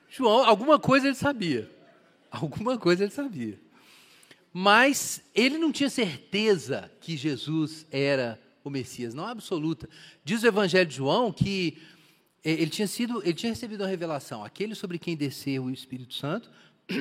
[0.10, 1.70] João, alguma coisa ele sabia.
[2.32, 3.60] Alguma coisa ele sabia.
[4.54, 9.90] Mas ele não tinha certeza que Jesus era o Messias, não absoluta.
[10.24, 11.78] Diz o Evangelho de João que
[12.44, 16.14] eh, ele tinha sido, ele tinha recebido uma revelação, aquele sobre quem desceu o Espírito
[16.14, 16.50] Santo,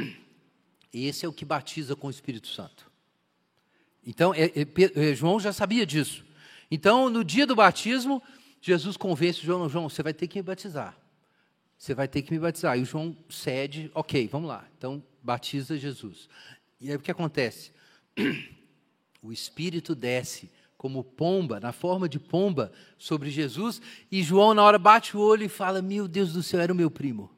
[0.92, 2.90] esse é o que batiza com o Espírito Santo.
[4.06, 6.24] Então, é, é, João já sabia disso.
[6.70, 8.22] Então, no dia do batismo,
[8.60, 10.96] Jesus convence João: João, você vai ter que me batizar.
[11.76, 12.78] Você vai ter que me batizar.
[12.78, 14.66] E o João cede, ok, vamos lá.
[14.78, 16.28] Então, batiza Jesus.
[16.80, 17.72] E aí o que acontece?
[19.22, 24.78] O Espírito desce como pomba, na forma de pomba, sobre Jesus, e João, na hora,
[24.78, 27.30] bate o olho e fala: Meu Deus do céu, era o meu primo.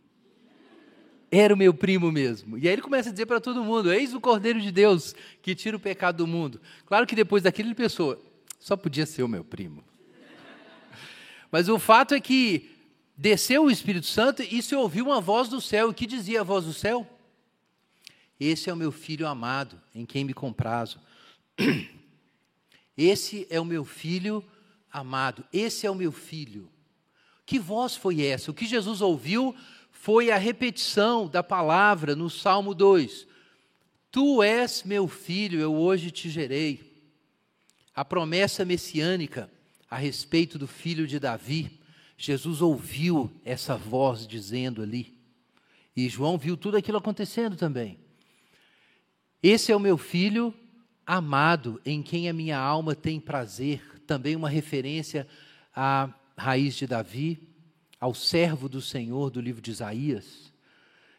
[1.31, 2.57] Era o meu primo mesmo.
[2.57, 5.55] E aí ele começa a dizer para todo mundo: Eis o Cordeiro de Deus que
[5.55, 6.61] tira o pecado do mundo.
[6.87, 8.23] Claro que depois daquilo ele pensou:
[8.59, 9.85] Só podia ser o meu primo.
[11.51, 12.71] Mas o fato é que
[13.17, 15.89] desceu o Espírito Santo e se ouviu uma voz do céu.
[15.89, 17.07] O que dizia a voz do céu?
[18.41, 21.01] Esse é o meu filho amado, em quem me comprazo.
[22.99, 24.45] Esse é o meu filho
[24.93, 26.69] amado, esse é o meu filho.
[27.47, 28.51] Que voz foi essa?
[28.51, 29.55] O que Jesus ouviu
[29.93, 33.25] foi a repetição da palavra no Salmo 2.
[34.11, 36.93] Tu és meu filho, eu hoje te gerei.
[37.95, 39.49] A promessa messiânica
[39.89, 41.79] a respeito do filho de Davi,
[42.17, 45.17] Jesus ouviu essa voz dizendo ali.
[45.97, 47.97] E João viu tudo aquilo acontecendo também.
[49.41, 50.53] Esse é o meu filho
[51.09, 53.81] amado, em quem a minha alma tem prazer.
[54.07, 55.27] Também uma referência
[55.75, 57.49] à raiz de Davi,
[57.99, 60.53] ao servo do Senhor do livro de Isaías.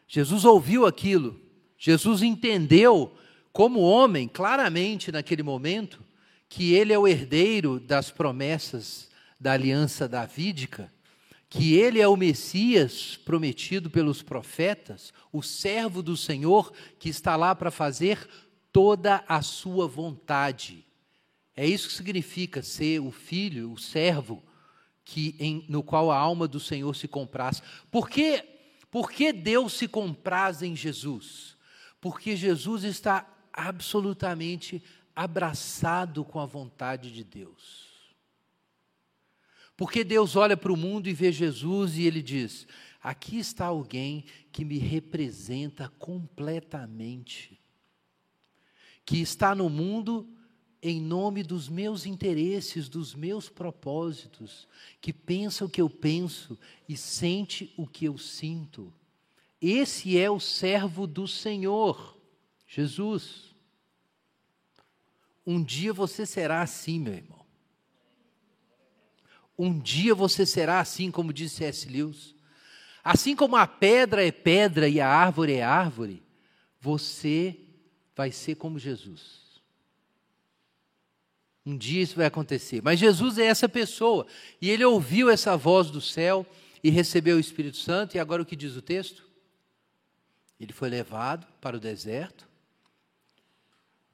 [0.06, 1.40] Jesus ouviu aquilo,
[1.76, 3.12] Jesus entendeu,
[3.52, 6.00] como homem, claramente naquele momento,
[6.48, 9.10] que ele é o herdeiro das promessas
[9.40, 10.92] da aliança davídica,
[11.48, 17.54] que ele é o Messias prometido pelos profetas, o servo do Senhor que está lá
[17.56, 18.28] para fazer
[18.72, 20.86] toda a sua vontade.
[21.56, 24.42] É isso que significa ser o filho, o servo,
[25.04, 27.62] que em, no qual a alma do Senhor se compraz.
[27.90, 28.42] Por que,
[28.90, 31.56] por que Deus se compraz em Jesus?
[32.00, 34.82] Porque Jesus está absolutamente
[35.14, 37.90] abraçado com a vontade de Deus.
[39.76, 42.66] Porque Deus olha para o mundo e vê Jesus e ele diz:
[43.02, 47.59] aqui está alguém que me representa completamente,
[49.10, 50.24] que está no mundo
[50.80, 54.68] em nome dos meus interesses, dos meus propósitos,
[55.00, 56.56] que pensa o que eu penso
[56.88, 58.92] e sente o que eu sinto.
[59.60, 62.16] Esse é o servo do Senhor,
[62.68, 63.52] Jesus.
[65.44, 67.44] Um dia você será assim, meu irmão.
[69.58, 71.88] Um dia você será assim, como disse C.S.
[71.88, 72.32] Lewis.
[73.02, 76.22] Assim como a pedra é pedra e a árvore é árvore,
[76.80, 77.58] você
[78.20, 79.62] vai ser como Jesus.
[81.64, 82.82] Um dia isso vai acontecer.
[82.82, 84.26] Mas Jesus é essa pessoa.
[84.60, 86.46] E ele ouviu essa voz do céu
[86.84, 88.14] e recebeu o Espírito Santo.
[88.14, 89.24] E agora o que diz o texto?
[90.60, 92.46] Ele foi levado para o deserto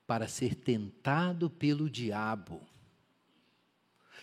[0.07, 2.61] para ser tentado pelo diabo.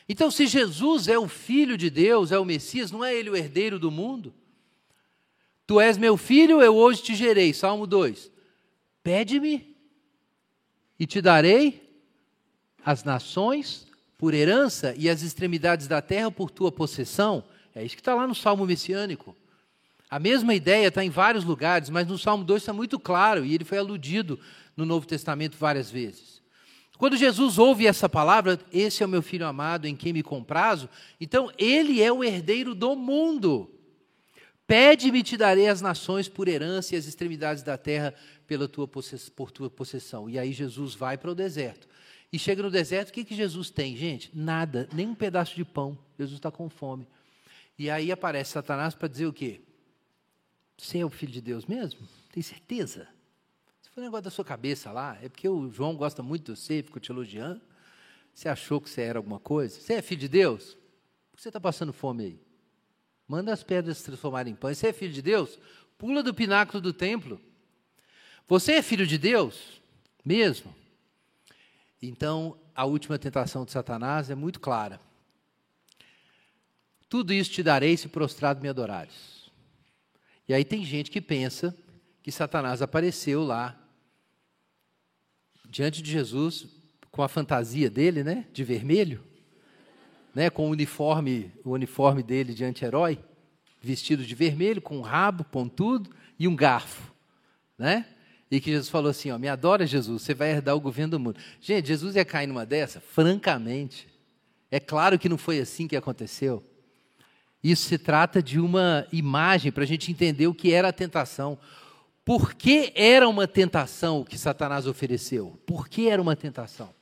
[0.08, 3.36] Então, se Jesus é o Filho de Deus, é o Messias, não é ele o
[3.36, 4.34] herdeiro do mundo?
[5.68, 7.54] Tu és meu filho, eu hoje te gerei.
[7.54, 8.32] Salmo 2.
[9.04, 9.73] Pede-me
[11.00, 11.82] e te darei
[12.86, 13.88] as nações
[14.18, 17.44] por herança e as extremidades da terra por tua possessão.
[17.76, 19.36] É isso que está lá no Salmo messiânico.
[20.10, 23.54] A mesma ideia está em vários lugares, mas no Salmo 2 está muito claro e
[23.54, 24.40] ele foi aludido
[24.78, 26.42] no Novo Testamento várias vezes.
[26.98, 30.88] Quando Jesus ouve essa palavra, esse é o meu filho amado em quem me comprazo,
[31.20, 33.70] então ele é o herdeiro do mundo.
[34.74, 38.12] Pede-me te darei as nações por herança e as extremidades da terra
[38.48, 40.28] pela tua por tua possessão.
[40.28, 41.88] E aí Jesus vai para o deserto.
[42.32, 44.32] E chega no deserto, o que, que Jesus tem, gente?
[44.34, 45.96] Nada, nem um pedaço de pão.
[46.18, 47.08] Jesus está com fome.
[47.78, 49.62] E aí aparece Satanás para dizer o quê?
[50.76, 52.00] Você é o filho de Deus mesmo?
[52.32, 53.08] Tem certeza?
[53.92, 55.20] foi um negócio da sua cabeça lá.
[55.22, 57.62] É porque o João gosta muito de você, ficou te elogiando.
[58.34, 59.80] Você achou que você era alguma coisa?
[59.80, 60.74] Você é filho de Deus?
[61.30, 62.53] Por que você está passando fome aí?
[63.34, 64.72] Manda as pedras se transformarem em pão.
[64.72, 65.58] Você é filho de Deus?
[65.98, 67.42] Pula do pináculo do templo.
[68.48, 69.82] Você é filho de Deus?
[70.24, 70.72] Mesmo?
[72.00, 75.02] Então, a última tentação de Satanás é muito clara.
[77.10, 79.50] Tudo isso te darei se prostrado me adorares.
[80.48, 81.76] E aí tem gente que pensa
[82.22, 83.76] que Satanás apareceu lá
[85.68, 86.68] diante de Jesus
[87.10, 89.24] com a fantasia dele, né, de vermelho,
[90.34, 93.20] né, com o uniforme, o uniforme dele de anti-herói,
[93.82, 96.10] vestido de vermelho, com um rabo pontudo
[96.40, 97.14] e um garfo,
[97.78, 98.06] né?
[98.50, 101.20] E que Jesus falou assim, ó, me adora Jesus, você vai herdar o governo do
[101.20, 101.40] mundo.
[101.60, 103.02] Gente, Jesus ia cair numa dessa?
[103.02, 104.08] Francamente.
[104.70, 106.64] É claro que não foi assim que aconteceu.
[107.64, 111.58] Isso se trata de uma imagem para a gente entender o que era a tentação.
[112.26, 115.60] Por que era uma tentação o que Satanás ofereceu?
[115.66, 116.94] Por que era uma tentação?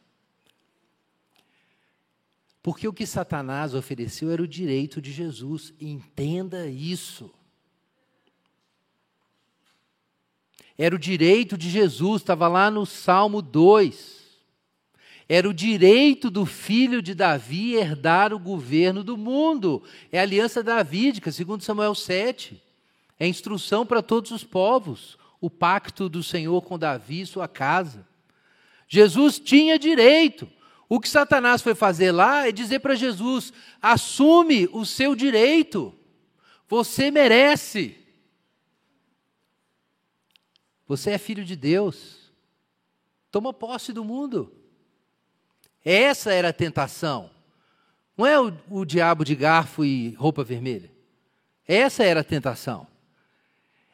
[2.63, 5.73] Porque o que Satanás ofereceu era o direito de Jesus.
[5.79, 7.31] Entenda isso.
[10.77, 14.21] Era o direito de Jesus, estava lá no Salmo 2.
[15.27, 19.81] Era o direito do filho de Davi herdar o governo do mundo.
[20.11, 22.61] É a aliança davídica, segundo Samuel 7.
[23.19, 28.05] É instrução para todos os povos, o pacto do Senhor com Davi e sua casa.
[28.87, 30.47] Jesus tinha direito.
[30.93, 35.97] O que Satanás foi fazer lá é dizer para Jesus: assume o seu direito,
[36.67, 37.97] você merece.
[40.85, 42.33] Você é filho de Deus,
[43.31, 44.53] toma posse do mundo.
[45.85, 47.31] Essa era a tentação.
[48.17, 50.91] Não é o, o diabo de garfo e roupa vermelha.
[51.65, 52.85] Essa era a tentação.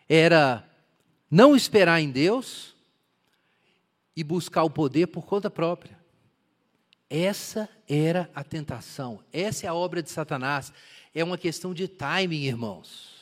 [0.10, 0.68] Era
[1.30, 2.76] não esperar em Deus
[4.16, 5.97] e buscar o poder por conta própria.
[7.10, 10.74] Essa era a tentação, essa é a obra de Satanás.
[11.14, 13.18] É uma questão de timing, irmãos.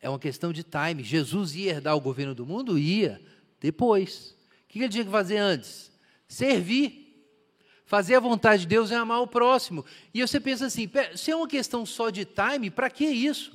[0.00, 1.04] É uma questão de timing.
[1.04, 2.78] Jesus ia herdar o governo do mundo?
[2.78, 3.20] Ia.
[3.60, 4.34] Depois.
[4.64, 5.92] O que ele tinha que fazer antes?
[6.26, 7.00] Servir.
[7.84, 9.84] Fazer a vontade de Deus é amar o próximo.
[10.14, 13.52] E você pensa assim: se é uma questão só de time, para que isso?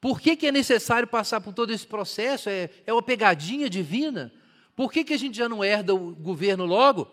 [0.00, 2.48] Por que, que é necessário passar por todo esse processo?
[2.48, 4.32] É, é uma pegadinha divina?
[4.76, 7.10] Por que, que a gente já não herda o governo logo?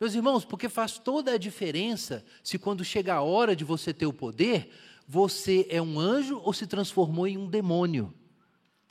[0.00, 4.06] Meus irmãos, porque faz toda a diferença se quando chega a hora de você ter
[4.06, 4.70] o poder,
[5.06, 8.14] você é um anjo ou se transformou em um demônio.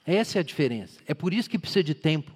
[0.06, 1.00] Essa é a diferença.
[1.06, 2.32] É por isso que precisa de tempo.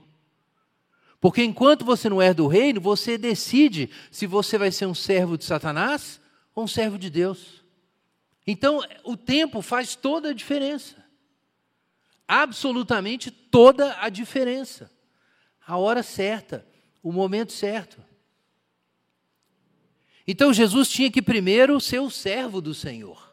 [1.19, 5.37] Porque enquanto você não herda o reino, você decide se você vai ser um servo
[5.37, 6.19] de Satanás
[6.55, 7.63] ou um servo de Deus.
[8.45, 10.95] Então, o tempo faz toda a diferença.
[12.27, 14.91] Absolutamente toda a diferença.
[15.65, 16.65] A hora certa,
[17.03, 18.10] o momento certo.
[20.27, 23.31] Então Jesus tinha que primeiro ser o servo do Senhor.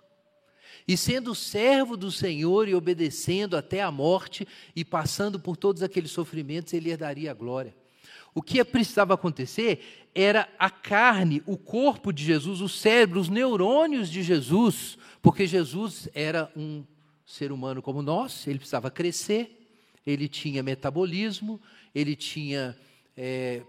[0.86, 6.11] E sendo servo do Senhor e obedecendo até a morte e passando por todos aqueles
[6.11, 7.76] sofrimentos, ele herdaria a glória.
[8.34, 14.09] O que precisava acontecer era a carne, o corpo de Jesus, o cérebro, os neurônios
[14.09, 16.84] de Jesus, porque Jesus era um
[17.26, 19.68] ser humano como nós, ele precisava crescer,
[20.07, 21.61] ele tinha metabolismo,
[21.95, 22.74] ele tinha
[23.16, 23.62] é,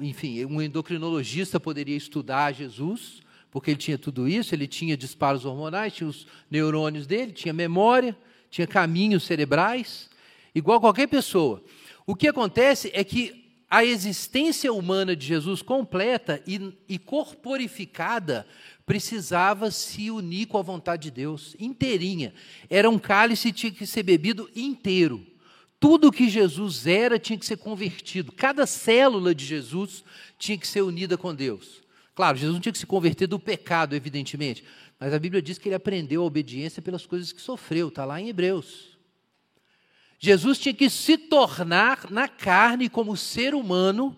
[0.00, 3.20] enfim, um endocrinologista poderia estudar Jesus,
[3.50, 8.16] porque ele tinha tudo isso, ele tinha disparos hormonais, tinha os neurônios dele, tinha memória,
[8.50, 10.08] tinha caminhos cerebrais,
[10.54, 11.62] igual qualquer pessoa.
[12.06, 18.46] O que acontece é que a existência humana de Jesus completa e, e corporificada
[18.86, 22.32] precisava se unir com a vontade de Deus, inteirinha.
[22.70, 25.26] Era um cálice que tinha que ser bebido inteiro.
[25.80, 28.32] Tudo que Jesus era tinha que ser convertido.
[28.32, 30.04] Cada célula de Jesus
[30.38, 31.82] tinha que ser unida com Deus.
[32.14, 34.64] Claro, Jesus não tinha que se converter do pecado, evidentemente.
[34.98, 37.88] Mas a Bíblia diz que ele aprendeu a obediência pelas coisas que sofreu.
[37.88, 38.98] Está lá em Hebreus.
[40.18, 44.16] Jesus tinha que se tornar na carne, como ser humano,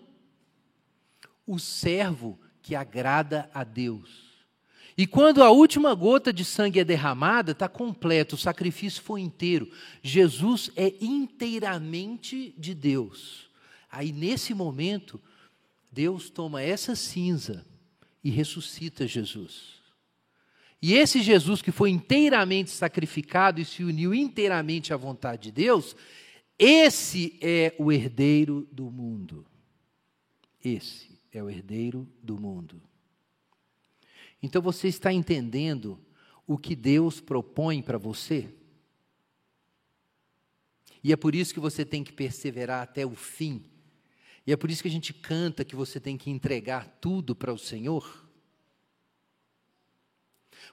[1.45, 4.20] o servo que agrada a Deus.
[5.01, 9.67] E quando a última gota de sangue é derramada, está completo, o sacrifício foi inteiro.
[10.03, 13.49] Jesus é inteiramente de Deus.
[13.91, 15.19] Aí, nesse momento,
[15.91, 17.65] Deus toma essa cinza
[18.23, 19.81] e ressuscita Jesus.
[20.79, 25.95] E esse Jesus que foi inteiramente sacrificado e se uniu inteiramente à vontade de Deus,
[26.59, 29.47] esse é o herdeiro do mundo.
[30.63, 32.79] Esse é o herdeiro do mundo.
[34.41, 35.99] Então você está entendendo
[36.47, 38.49] o que Deus propõe para você?
[41.03, 43.63] E é por isso que você tem que perseverar até o fim.
[44.45, 47.53] E é por isso que a gente canta que você tem que entregar tudo para
[47.53, 48.27] o Senhor.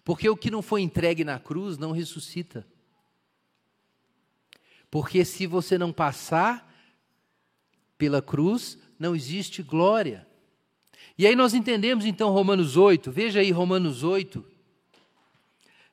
[0.05, 2.66] Porque o que não foi entregue na cruz não ressuscita.
[4.91, 6.66] Porque se você não passar
[7.97, 10.28] pela cruz, não existe glória.
[11.16, 14.44] E aí nós entendemos então Romanos 8, veja aí Romanos 8,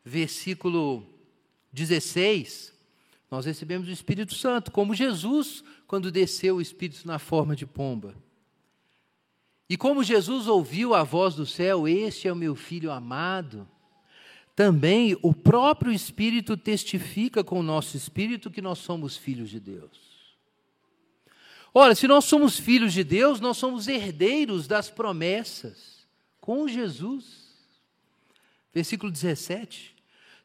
[0.03, 1.05] versículo
[1.71, 2.73] 16.
[3.29, 8.15] Nós recebemos o Espírito Santo, como Jesus, quando desceu o Espírito na forma de pomba.
[9.69, 13.67] E como Jesus ouviu a voz do céu: Este é o meu filho amado.
[14.55, 20.04] Também o próprio Espírito testifica com o nosso espírito que nós somos filhos de Deus.
[21.77, 26.07] Ora, se nós somos filhos de Deus, nós somos herdeiros das promessas
[26.39, 27.53] com Jesus.
[28.73, 29.93] Versículo 17.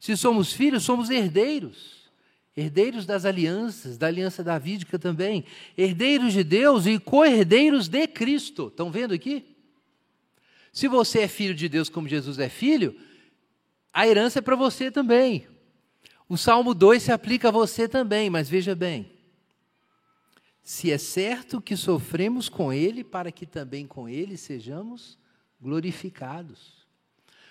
[0.01, 2.11] Se somos filhos, somos herdeiros.
[2.57, 5.45] Herdeiros das alianças, da aliança davídica também.
[5.79, 8.67] Herdeiros de Deus e co-herdeiros de Cristo.
[8.67, 9.57] Estão vendo aqui?
[10.73, 12.99] Se você é filho de Deus como Jesus é filho,
[13.93, 15.47] a herança é para você também.
[16.29, 19.20] O Salmo 2 se aplica a você também, mas veja bem.
[20.73, 25.19] Se é certo que sofremos com Ele, para que também com Ele sejamos
[25.61, 26.87] glorificados.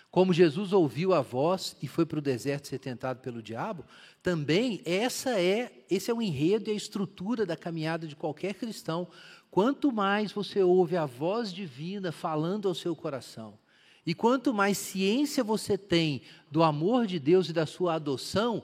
[0.09, 3.83] Como Jesus ouviu a voz e foi para o deserto ser tentado pelo diabo,
[4.23, 9.05] também essa é, esse é o enredo e a estrutura da caminhada de qualquer cristão.
[9.51, 13.59] Quanto mais você ouve a voz divina falando ao seu coração,
[14.05, 18.63] e quanto mais ciência você tem do amor de Deus e da sua adoção,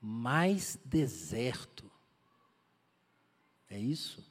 [0.00, 1.89] mais deserto.
[3.70, 4.28] É isso.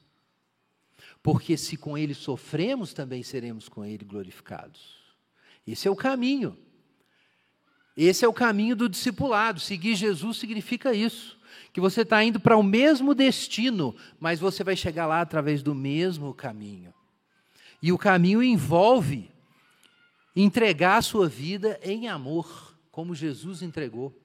[1.23, 4.99] Porque se com ele sofremos, também seremos com ele glorificados.
[5.65, 6.57] Esse é o caminho.
[7.95, 9.59] Esse é o caminho do discipulado.
[9.59, 11.39] Seguir Jesus significa isso.
[11.73, 15.73] Que você está indo para o mesmo destino, mas você vai chegar lá através do
[15.73, 16.93] mesmo caminho.
[17.81, 19.31] E o caminho envolve
[20.35, 24.17] entregar a sua vida em amor, como Jesus entregou,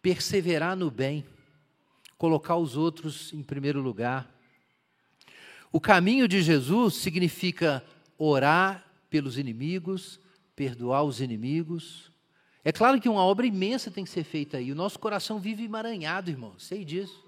[0.00, 1.24] perseverar no bem,
[2.18, 4.28] colocar os outros em primeiro lugar.
[5.72, 7.82] O caminho de Jesus significa
[8.18, 10.20] orar pelos inimigos,
[10.54, 12.12] perdoar os inimigos.
[12.62, 14.70] É claro que uma obra imensa tem que ser feita aí.
[14.70, 17.24] O nosso coração vive emaranhado, irmão, sei disso.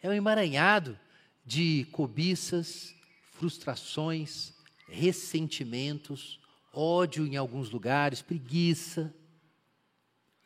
[0.00, 0.98] É um emaranhado
[1.44, 2.94] de cobiças,
[3.32, 4.54] frustrações,
[4.88, 6.40] ressentimentos,
[6.72, 9.14] ódio em alguns lugares, preguiça,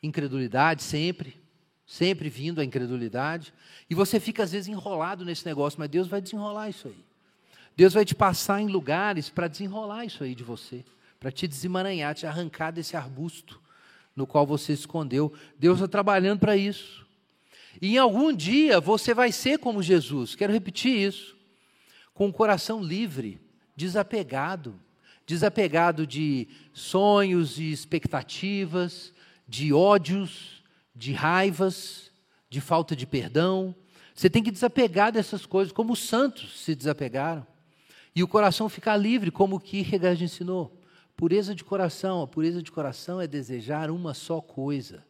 [0.03, 1.41] incredulidade sempre,
[1.85, 3.53] sempre vindo a incredulidade.
[3.89, 7.06] E você fica às vezes enrolado nesse negócio, mas Deus vai desenrolar isso aí.
[7.77, 10.83] Deus vai te passar em lugares para desenrolar isso aí de você
[11.19, 13.59] para te desemaranhar, te arrancar desse arbusto
[14.15, 15.33] no qual você se escondeu.
[15.57, 17.05] Deus está trabalhando para isso.
[17.81, 21.35] E em algum dia você vai ser como Jesus, quero repetir isso,
[22.13, 23.39] com o coração livre,
[23.75, 24.79] desapegado,
[25.25, 29.13] desapegado de sonhos e expectativas,
[29.47, 30.63] de ódios,
[30.95, 32.11] de raivas,
[32.49, 33.75] de falta de perdão.
[34.15, 37.45] Você tem que desapegar dessas coisas, como os santos se desapegaram.
[38.17, 40.75] E o coração ficar livre, como o Kierkegaard ensinou.
[41.15, 45.05] Pureza de coração, a pureza de coração é desejar uma só coisa.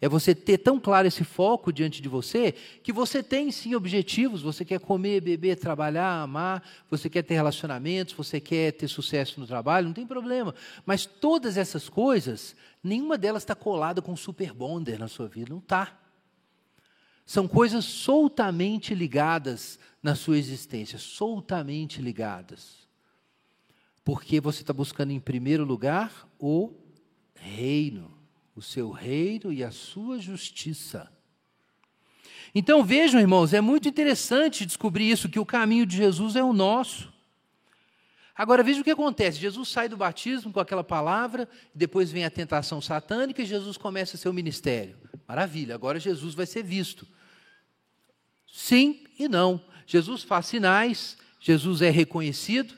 [0.00, 2.52] É você ter tão claro esse foco diante de você
[2.84, 4.42] que você tem sim objetivos.
[4.42, 9.46] Você quer comer, beber, trabalhar, amar, você quer ter relacionamentos, você quer ter sucesso no
[9.48, 10.54] trabalho, não tem problema.
[10.86, 15.50] Mas todas essas coisas, nenhuma delas está colada com super bonder na sua vida.
[15.50, 15.98] Não está.
[17.26, 22.88] São coisas soltamente ligadas na sua existência, soltamente ligadas.
[24.04, 26.72] Porque você está buscando em primeiro lugar o
[27.34, 28.16] reino,
[28.54, 31.10] o seu reino e a sua justiça.
[32.54, 36.52] Então vejam, irmãos, é muito interessante descobrir isso, que o caminho de Jesus é o
[36.52, 37.12] nosso.
[38.34, 42.30] Agora veja o que acontece: Jesus sai do batismo com aquela palavra, depois vem a
[42.30, 44.96] tentação satânica e Jesus começa seu ministério.
[45.28, 47.06] Maravilha, agora Jesus vai ser visto.
[48.50, 49.62] Sim e não.
[49.90, 52.76] Jesus faz sinais, Jesus é reconhecido,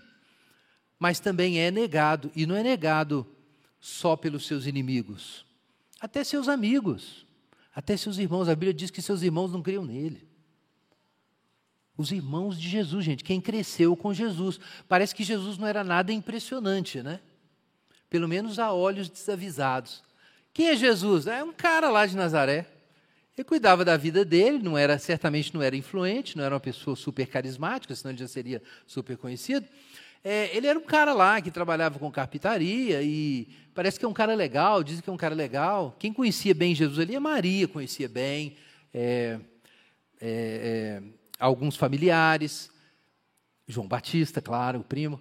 [0.98, 3.26] mas também é negado, e não é negado
[3.78, 5.44] só pelos seus inimigos,
[6.00, 7.26] até seus amigos,
[7.74, 8.48] até seus irmãos.
[8.48, 10.26] A Bíblia diz que seus irmãos não criam nele.
[11.98, 14.58] Os irmãos de Jesus, gente, quem cresceu com Jesus.
[14.88, 17.20] Parece que Jesus não era nada impressionante, né?
[18.08, 20.02] Pelo menos a olhos desavisados.
[20.54, 21.26] Quem é Jesus?
[21.26, 22.71] É um cara lá de Nazaré.
[23.36, 26.94] Ele cuidava da vida dele, não era certamente não era influente, não era uma pessoa
[26.94, 29.66] super carismática, senão ele já seria super conhecido.
[30.22, 34.12] É, ele era um cara lá que trabalhava com carpintaria e parece que é um
[34.12, 35.96] cara legal, dizem que é um cara legal.
[35.98, 38.56] Quem conhecia bem Jesus ali é Maria, conhecia bem,
[38.92, 39.40] é,
[40.20, 41.02] é, é,
[41.38, 42.70] alguns familiares,
[43.66, 45.18] João Batista, claro, o primo.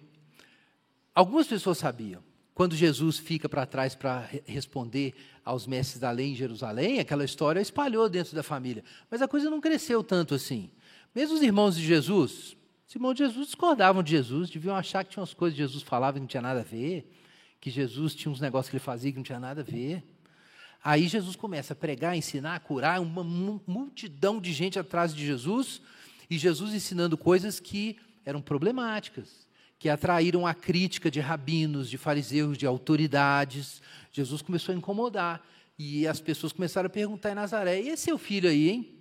[1.16, 2.22] Algumas pessoas sabiam.
[2.54, 7.60] Quando Jesus fica para trás para responder aos mestres da lei em Jerusalém, aquela história
[7.60, 8.84] espalhou dentro da família.
[9.10, 10.70] Mas a coisa não cresceu tanto assim.
[11.16, 12.56] Mesmo os irmãos de Jesus,
[12.88, 15.82] os irmãos de Jesus discordavam de Jesus, deviam achar que tinha umas coisas que Jesus
[15.82, 17.10] falava que não tinha nada a ver,
[17.60, 20.04] que Jesus tinha uns negócios que ele fazia que não tinha nada a ver.
[20.84, 25.82] Aí Jesus começa a pregar, ensinar, curar uma multidão de gente atrás de Jesus,
[26.30, 29.47] e Jesus ensinando coisas que eram problemáticas,
[29.82, 33.82] que atraíram a crítica de rabinos, de fariseus, de autoridades.
[34.12, 35.42] Jesus começou a incomodar.
[35.76, 38.96] E as pessoas começaram a perguntar em Nazaré: e esse seu filho aí, hein?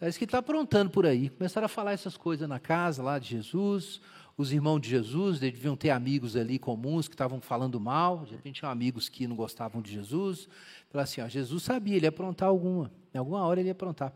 [0.00, 1.28] Parece que está aprontando por aí.
[1.28, 4.00] Começaram a falar essas coisas na casa lá de Jesus.
[4.34, 8.24] Os irmãos de Jesus deviam ter amigos ali comuns que estavam falando mal.
[8.24, 10.48] De repente tinham amigos que não gostavam de Jesus.
[10.88, 12.90] Falaram assim: ó, Jesus sabia, ele ia aprontar alguma.
[13.12, 14.14] Em alguma hora ele ia aprontar.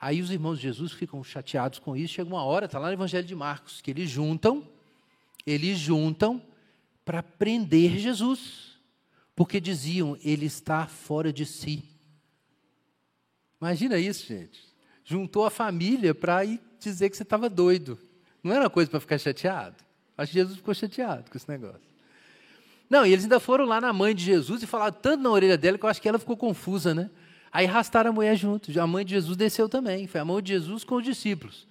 [0.00, 2.14] Aí os irmãos de Jesus ficam chateados com isso.
[2.14, 4.66] Chega uma hora, está lá no Evangelho de Marcos, que eles juntam,
[5.46, 6.42] eles juntam
[7.04, 8.80] para prender Jesus,
[9.34, 11.84] porque diziam, ele está fora de si.
[13.60, 14.60] Imagina isso, gente.
[15.04, 17.98] Juntou a família para ir dizer que você estava doido.
[18.42, 19.76] Não era coisa para ficar chateado.
[20.18, 21.86] Acho que Jesus ficou chateado com esse negócio.
[22.88, 25.58] Não, e eles ainda foram lá na mãe de Jesus e falaram tanto na orelha
[25.58, 27.10] dela que eu acho que ela ficou confusa, né?
[27.52, 28.78] Aí arrastaram a mulher junto.
[28.78, 30.06] A mãe de Jesus desceu também.
[30.06, 31.66] Foi a mão de Jesus com os discípulos.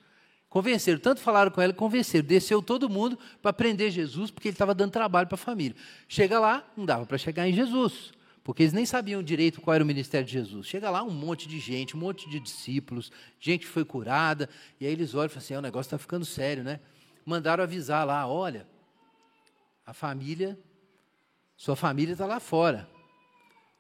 [0.56, 2.26] Convenceram, tanto falaram com ela, convenceram.
[2.26, 5.76] Desceu todo mundo para prender Jesus, porque ele estava dando trabalho para a família.
[6.08, 9.84] Chega lá, não dava para chegar em Jesus, porque eles nem sabiam direito qual era
[9.84, 10.66] o ministério de Jesus.
[10.66, 14.50] Chega lá, um monte de gente, um monte de discípulos, gente foi curada,
[14.80, 16.80] e aí eles olham e falam assim: é, o negócio está ficando sério, né?
[17.26, 18.66] Mandaram avisar lá: olha,
[19.86, 20.58] a família,
[21.58, 22.90] sua família está lá fora.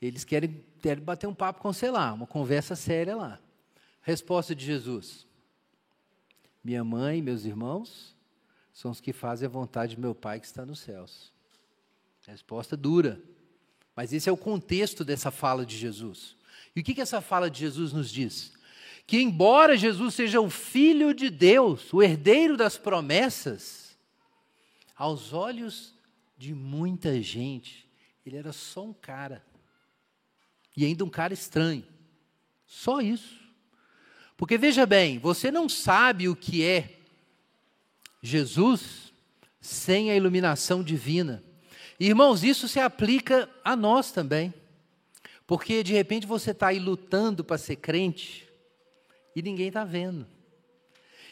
[0.01, 3.39] Eles querem, querem bater um papo com você lá, uma conversa séria lá.
[4.01, 5.24] Resposta de Jesus:
[6.65, 8.15] minha mãe meus irmãos
[8.73, 11.31] são os que fazem a vontade de meu Pai que está nos céus.
[12.25, 13.21] Resposta dura.
[13.95, 16.35] Mas esse é o contexto dessa fala de Jesus.
[16.75, 18.51] E o que, que essa fala de Jesus nos diz?
[19.05, 23.95] Que, embora Jesus seja o Filho de Deus, o herdeiro das promessas,
[24.95, 25.93] aos olhos
[26.35, 27.87] de muita gente,
[28.25, 29.45] ele era só um cara.
[30.75, 31.85] E ainda um cara estranho.
[32.65, 33.44] Só isso.
[34.37, 36.97] Porque veja bem, você não sabe o que é
[38.21, 39.13] Jesus
[39.61, 41.43] sem a iluminação divina.
[41.99, 44.53] Irmãos, isso se aplica a nós também.
[45.47, 48.47] Porque de repente você está aí lutando para ser crente
[49.35, 50.25] e ninguém está vendo.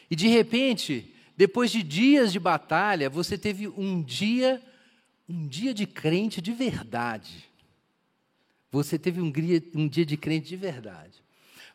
[0.10, 4.62] E de repente, depois de dias de batalha, você teve um dia,
[5.28, 7.49] um dia de crente de verdade.
[8.72, 11.24] Você teve um dia, um dia de crente de verdade.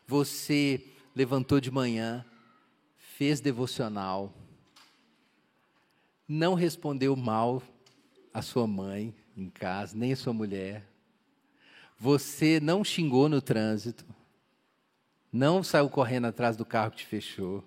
[0.07, 0.81] Você
[1.19, 2.25] levantou de manhã,
[2.95, 4.33] fez devocional,
[6.25, 7.61] não respondeu mal
[8.33, 10.87] a sua mãe em casa, nem a sua mulher.
[11.97, 14.05] Você não xingou no trânsito,
[15.29, 17.65] não saiu correndo atrás do carro que te fechou.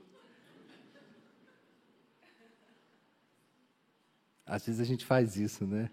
[4.46, 5.90] Às vezes a gente faz isso, né?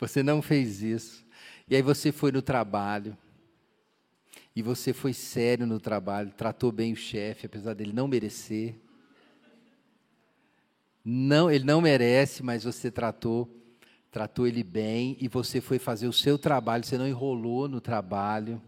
[0.00, 1.24] Você não fez isso.
[1.68, 3.16] E aí você foi no trabalho,
[4.54, 8.74] e você foi sério no trabalho, tratou bem o chefe, apesar dele não merecer.
[11.04, 13.48] Não, ele não merece, mas você tratou,
[14.10, 18.60] tratou ele bem e você foi fazer o seu trabalho, você não enrolou no trabalho.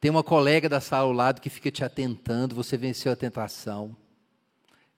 [0.00, 3.96] Tem uma colega da sala ao lado que fica te atentando, você venceu a tentação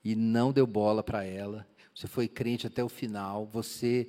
[0.03, 1.67] e não deu bola para ela.
[1.95, 4.07] Você foi crente até o final, você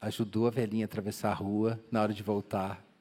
[0.00, 2.91] ajudou a velhinha a atravessar a rua na hora de voltar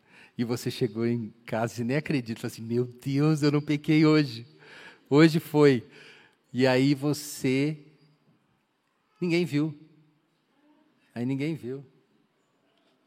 [0.42, 4.48] e você chegou em casa e nem acredita, assim, meu Deus, eu não pequei hoje.
[5.08, 5.86] Hoje foi.
[6.52, 7.78] E aí você
[9.20, 9.78] ninguém viu.
[11.14, 11.86] Aí ninguém viu.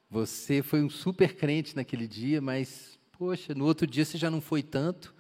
[0.09, 4.41] Você foi um super crente naquele dia, mas poxa, no outro dia você já não
[4.41, 5.13] foi tanto.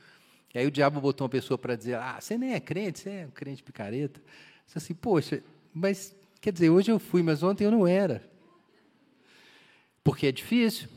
[0.54, 3.10] E aí o diabo botou uma pessoa para dizer: "Ah, você nem é crente, você
[3.10, 4.22] é um crente picareta".
[4.64, 5.42] Você assim: "Poxa,
[5.72, 8.22] mas quer dizer, hoje eu fui, mas ontem eu não era".
[10.04, 10.88] Porque é difícil.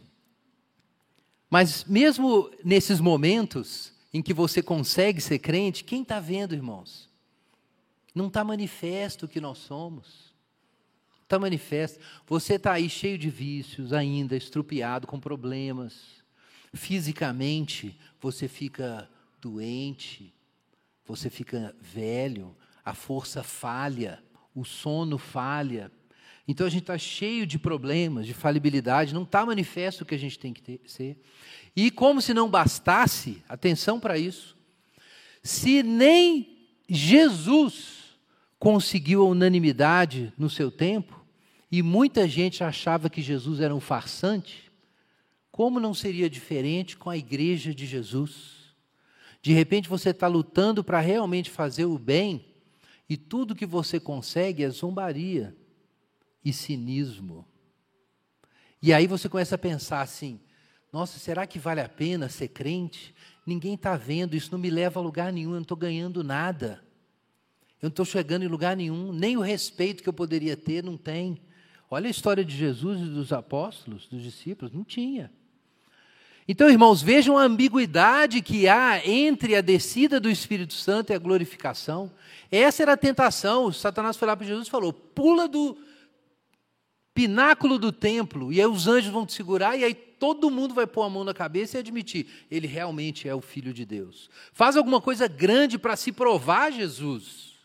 [1.49, 7.09] Mas mesmo nesses momentos em que você consegue ser crente, quem está vendo, irmãos?
[8.13, 10.33] Não está manifesto o que nós somos.
[11.23, 11.99] Está manifesto.
[12.25, 16.23] Você está aí cheio de vícios ainda, estrupiado, com problemas.
[16.73, 19.09] Fisicamente, você fica
[19.41, 20.33] doente,
[21.05, 24.23] você fica velho, a força falha,
[24.55, 25.91] o sono falha,
[26.47, 30.19] então a gente está cheio de problemas, de falibilidade, não está manifesto o que a
[30.19, 31.17] gente tem que ter, ser.
[31.75, 34.55] E como se não bastasse, atenção para isso,
[35.43, 38.17] se nem Jesus
[38.57, 41.21] conseguiu a unanimidade no seu tempo,
[41.69, 44.71] e muita gente achava que Jesus era um farsante,
[45.51, 48.73] como não seria diferente com a igreja de Jesus?
[49.41, 52.45] De repente você está lutando para realmente fazer o bem,
[53.09, 55.53] e tudo que você consegue é zombaria
[56.43, 57.45] e cinismo.
[58.81, 60.39] E aí você começa a pensar assim:
[60.91, 63.13] nossa, será que vale a pena ser crente?
[63.45, 66.83] Ninguém está vendo, isso não me leva a lugar nenhum, eu não estou ganhando nada.
[67.81, 70.97] Eu não estou chegando em lugar nenhum, nem o respeito que eu poderia ter, não
[70.97, 71.39] tem.
[71.89, 75.31] Olha a história de Jesus e dos apóstolos, dos discípulos, não tinha.
[76.47, 81.19] Então, irmãos, vejam a ambiguidade que há entre a descida do Espírito Santo e a
[81.19, 82.11] glorificação.
[82.49, 83.71] Essa era a tentação.
[83.71, 85.77] Satanás foi lá para Jesus e falou: pula do,
[87.17, 90.85] pináculo do templo, e aí os anjos vão te segurar, e aí todo mundo vai
[90.85, 94.29] pôr a mão na cabeça e admitir: ele realmente é o Filho de Deus.
[94.53, 97.57] Faz alguma coisa grande para se provar Jesus.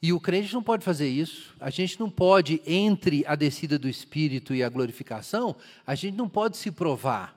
[0.00, 1.54] E o crente não pode fazer isso.
[1.60, 5.54] A gente não pode, entre a descida do Espírito e a glorificação,
[5.86, 7.36] a gente não pode se provar.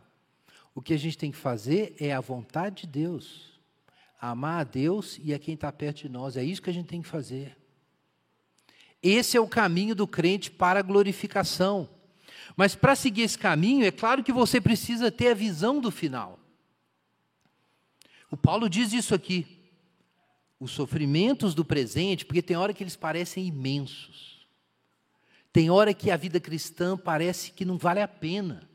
[0.74, 3.60] O que a gente tem que fazer é a vontade de Deus.
[4.18, 6.38] Amar a Deus e a quem está perto de nós.
[6.38, 7.58] É isso que a gente tem que fazer.
[9.02, 11.90] Esse é o caminho do crente para a glorificação.
[12.56, 16.40] Mas para seguir esse caminho, é claro que você precisa ter a visão do final.
[18.30, 19.62] O Paulo diz isso aqui
[20.62, 24.46] os sofrimentos do presente, porque tem hora que eles parecem imensos.
[25.52, 28.70] Tem hora que a vida cristã parece que não vale a pena.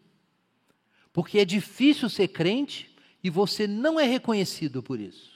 [1.12, 5.35] Porque é difícil ser crente e você não é reconhecido por isso.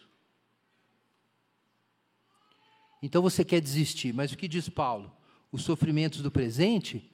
[3.03, 5.11] Então você quer desistir, mas o que diz Paulo?
[5.51, 7.11] Os sofrimentos do presente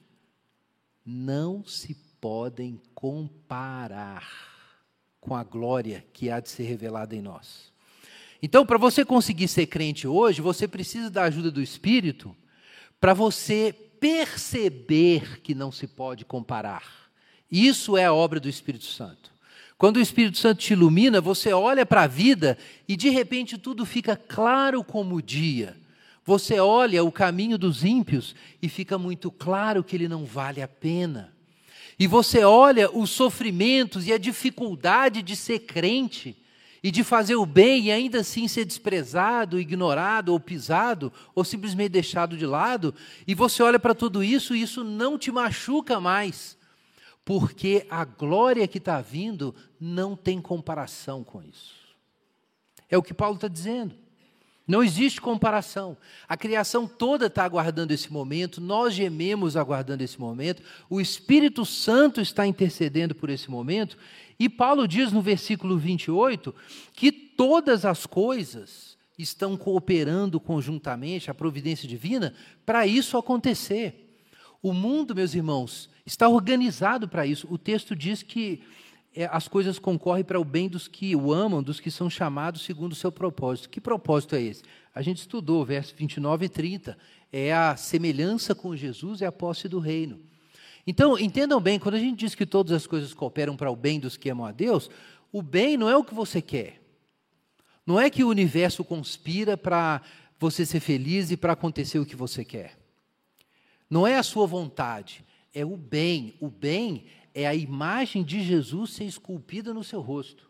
[1.05, 4.27] não se podem comparar
[5.19, 7.71] com a glória que há de ser revelada em nós.
[8.41, 12.35] Então, para você conseguir ser crente hoje, você precisa da ajuda do Espírito
[12.99, 17.09] para você perceber que não se pode comparar.
[17.51, 19.31] Isso é a obra do Espírito Santo.
[19.77, 22.57] Quando o Espírito Santo te ilumina, você olha para a vida
[22.87, 25.77] e de repente tudo fica claro como o dia.
[26.25, 30.67] Você olha o caminho dos ímpios e fica muito claro que ele não vale a
[30.67, 31.31] pena.
[31.99, 36.35] E você olha os sofrimentos e a dificuldade de ser crente
[36.81, 41.89] e de fazer o bem e ainda assim ser desprezado, ignorado ou pisado, ou simplesmente
[41.89, 42.93] deixado de lado,
[43.27, 46.56] e você olha para tudo isso e isso não te machuca mais,
[47.27, 51.75] porque a glória que está vindo não tem comparação com isso.
[52.89, 53.93] É o que Paulo está dizendo.
[54.65, 55.97] Não existe comparação.
[56.25, 62.21] A criação toda está aguardando esse momento, nós gememos aguardando esse momento, o Espírito Santo
[62.21, 63.97] está intercedendo por esse momento,
[64.39, 66.55] e Paulo diz no versículo 28
[66.93, 72.33] que todas as coisas estão cooperando conjuntamente, a providência divina,
[72.65, 74.15] para isso acontecer.
[74.61, 77.45] O mundo, meus irmãos, está organizado para isso.
[77.51, 78.63] O texto diz que
[79.13, 82.61] é, as coisas concorrem para o bem dos que o amam, dos que são chamados
[82.61, 83.69] segundo o seu propósito.
[83.69, 84.63] Que propósito é esse?
[84.95, 86.97] A gente estudou, versos 29 e 30.
[87.31, 90.19] É a semelhança com Jesus e a posse do reino.
[90.85, 93.99] Então, entendam bem, quando a gente diz que todas as coisas cooperam para o bem
[93.99, 94.89] dos que amam a Deus,
[95.31, 96.81] o bem não é o que você quer.
[97.85, 100.01] Não é que o universo conspira para
[100.39, 102.77] você ser feliz e para acontecer o que você quer.
[103.89, 105.25] Não é a sua vontade,
[105.57, 106.35] é o bem.
[106.39, 110.47] O bem é a imagem de Jesus ser esculpida no seu rosto.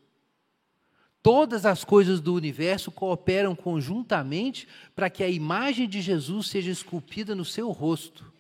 [1.24, 7.34] Todas as coisas do universo cooperam conjuntamente para que a imagem de Jesus seja esculpida
[7.34, 8.34] no seu rosto.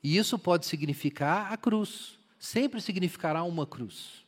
[0.00, 2.16] E isso pode significar a cruz.
[2.38, 4.24] Sempre significará uma cruz.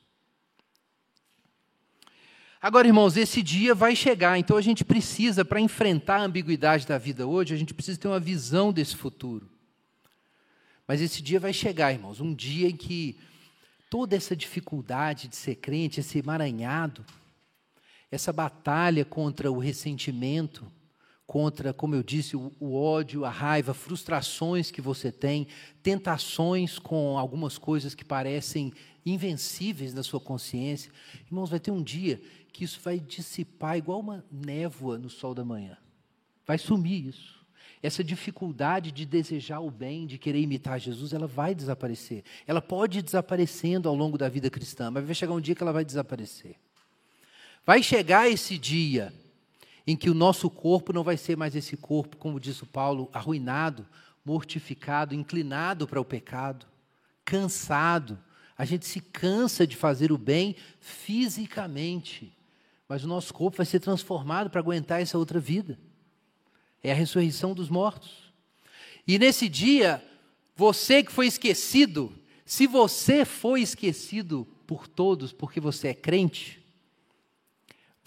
[2.61, 6.99] Agora, irmãos, esse dia vai chegar, então a gente precisa, para enfrentar a ambiguidade da
[6.99, 9.58] vida hoje, a gente precisa ter uma visão desse futuro.
[10.89, 13.19] Mas esse dia vai chegar, irmãos, um dia em que
[13.91, 17.05] toda essa dificuldade de ser crente, esse emaranhado,
[18.11, 20.67] essa batalha contra o ressentimento,
[21.27, 25.47] contra, como eu disse, o, o, ódio, a raiva, frustrações que você tem,
[25.83, 28.73] tentações com algumas coisas que parecem
[29.05, 30.91] invencíveis na sua consciência.
[31.27, 32.19] Irmãos, vai ter um dia
[32.51, 35.77] que isso vai dissipar igual uma névoa no sol da manhã.
[36.47, 37.38] Vai sumir isso.
[37.83, 42.25] Essa dificuldade de desejar o bem, de querer imitar Jesus, ela vai desaparecer.
[42.47, 45.63] Ela pode ir desaparecendo ao longo da vida cristã, mas vai chegar um dia que
[45.63, 46.57] ela vai desaparecer.
[47.65, 49.13] Vai chegar esse dia
[49.87, 53.09] em que o nosso corpo não vai ser mais esse corpo, como diz o Paulo,
[53.13, 53.87] arruinado,
[54.25, 56.67] mortificado, inclinado para o pecado,
[57.25, 58.19] cansado.
[58.57, 62.37] A gente se cansa de fazer o bem fisicamente,
[62.89, 65.79] mas o nosso corpo vai ser transformado para aguentar essa outra vida.
[66.89, 68.33] É a ressurreição dos mortos.
[69.07, 70.03] E nesse dia,
[70.57, 72.13] você que foi esquecido,
[72.45, 76.59] se você foi esquecido por todos porque você é crente,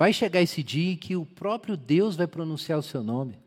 [0.01, 3.37] Vai chegar esse dia em que o próprio Deus vai pronunciar o seu nome.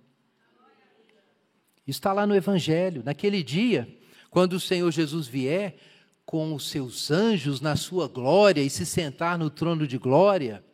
[1.84, 3.02] Está lá no Evangelho.
[3.04, 3.88] Naquele dia,
[4.30, 5.76] quando o Senhor Jesus vier
[6.24, 10.64] com os seus anjos na sua glória e se sentar no trono de glória,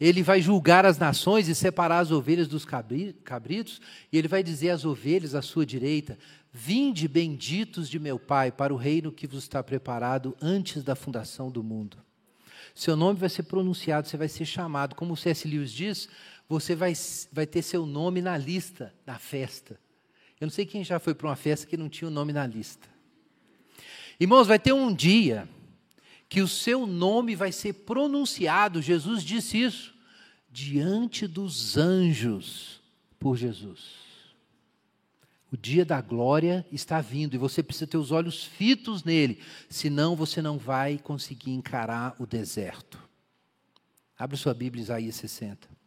[0.00, 3.80] ele vai julgar as nações e separar as ovelhas dos cabritos,
[4.12, 6.18] e ele vai dizer às ovelhas à sua direita:
[6.52, 11.50] Vinde benditos de meu Pai para o reino que vos está preparado antes da fundação
[11.50, 11.98] do mundo
[12.78, 14.94] seu nome vai ser pronunciado, você vai ser chamado.
[14.94, 15.48] Como o C.S.
[15.48, 16.08] Lewis diz,
[16.48, 16.92] você vai,
[17.32, 19.78] vai ter seu nome na lista da festa.
[20.40, 22.46] Eu não sei quem já foi para uma festa que não tinha o nome na
[22.46, 22.88] lista.
[24.20, 25.48] Irmãos, vai ter um dia
[26.28, 29.94] que o seu nome vai ser pronunciado, Jesus disse isso,
[30.50, 32.80] diante dos anjos,
[33.18, 34.08] por Jesus.
[35.50, 40.14] O dia da glória está vindo e você precisa ter os olhos fitos nele, senão
[40.14, 43.02] você não vai conseguir encarar o deserto.
[44.18, 45.77] Abra sua Bíblia, Isaías 60.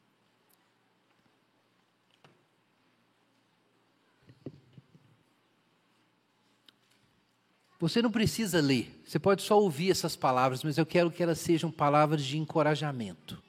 [7.82, 11.40] Você não precisa ler, você pode só ouvir essas palavras, mas eu quero que elas
[11.40, 13.42] sejam palavras de encorajamento.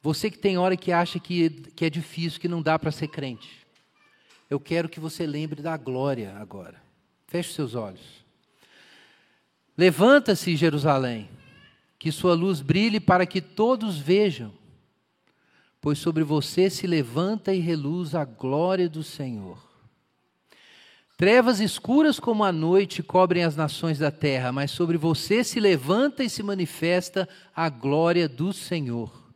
[0.00, 3.08] Você que tem hora que acha que, que é difícil, que não dá para ser
[3.08, 3.62] crente
[4.52, 6.82] eu quero que você lembre da glória agora.
[7.26, 8.22] Feche seus olhos.
[9.78, 11.26] Levanta-se, Jerusalém,
[11.98, 14.52] que sua luz brilhe para que todos vejam,
[15.80, 19.58] pois sobre você se levanta e reluz a glória do Senhor.
[21.22, 26.24] Trevas escuras como a noite cobrem as nações da terra, mas sobre você se levanta
[26.24, 29.32] e se manifesta a glória do Senhor.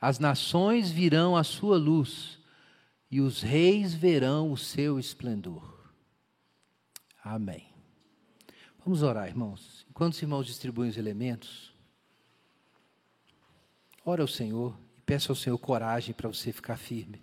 [0.00, 2.38] As nações virão à sua luz
[3.10, 5.90] e os reis verão o seu esplendor.
[7.24, 7.66] Amém.
[8.84, 9.84] Vamos orar, irmãos.
[9.90, 11.74] Enquanto os irmãos distribuem os elementos,
[14.04, 17.20] ora ao Senhor e peça ao Senhor coragem para você ficar firme.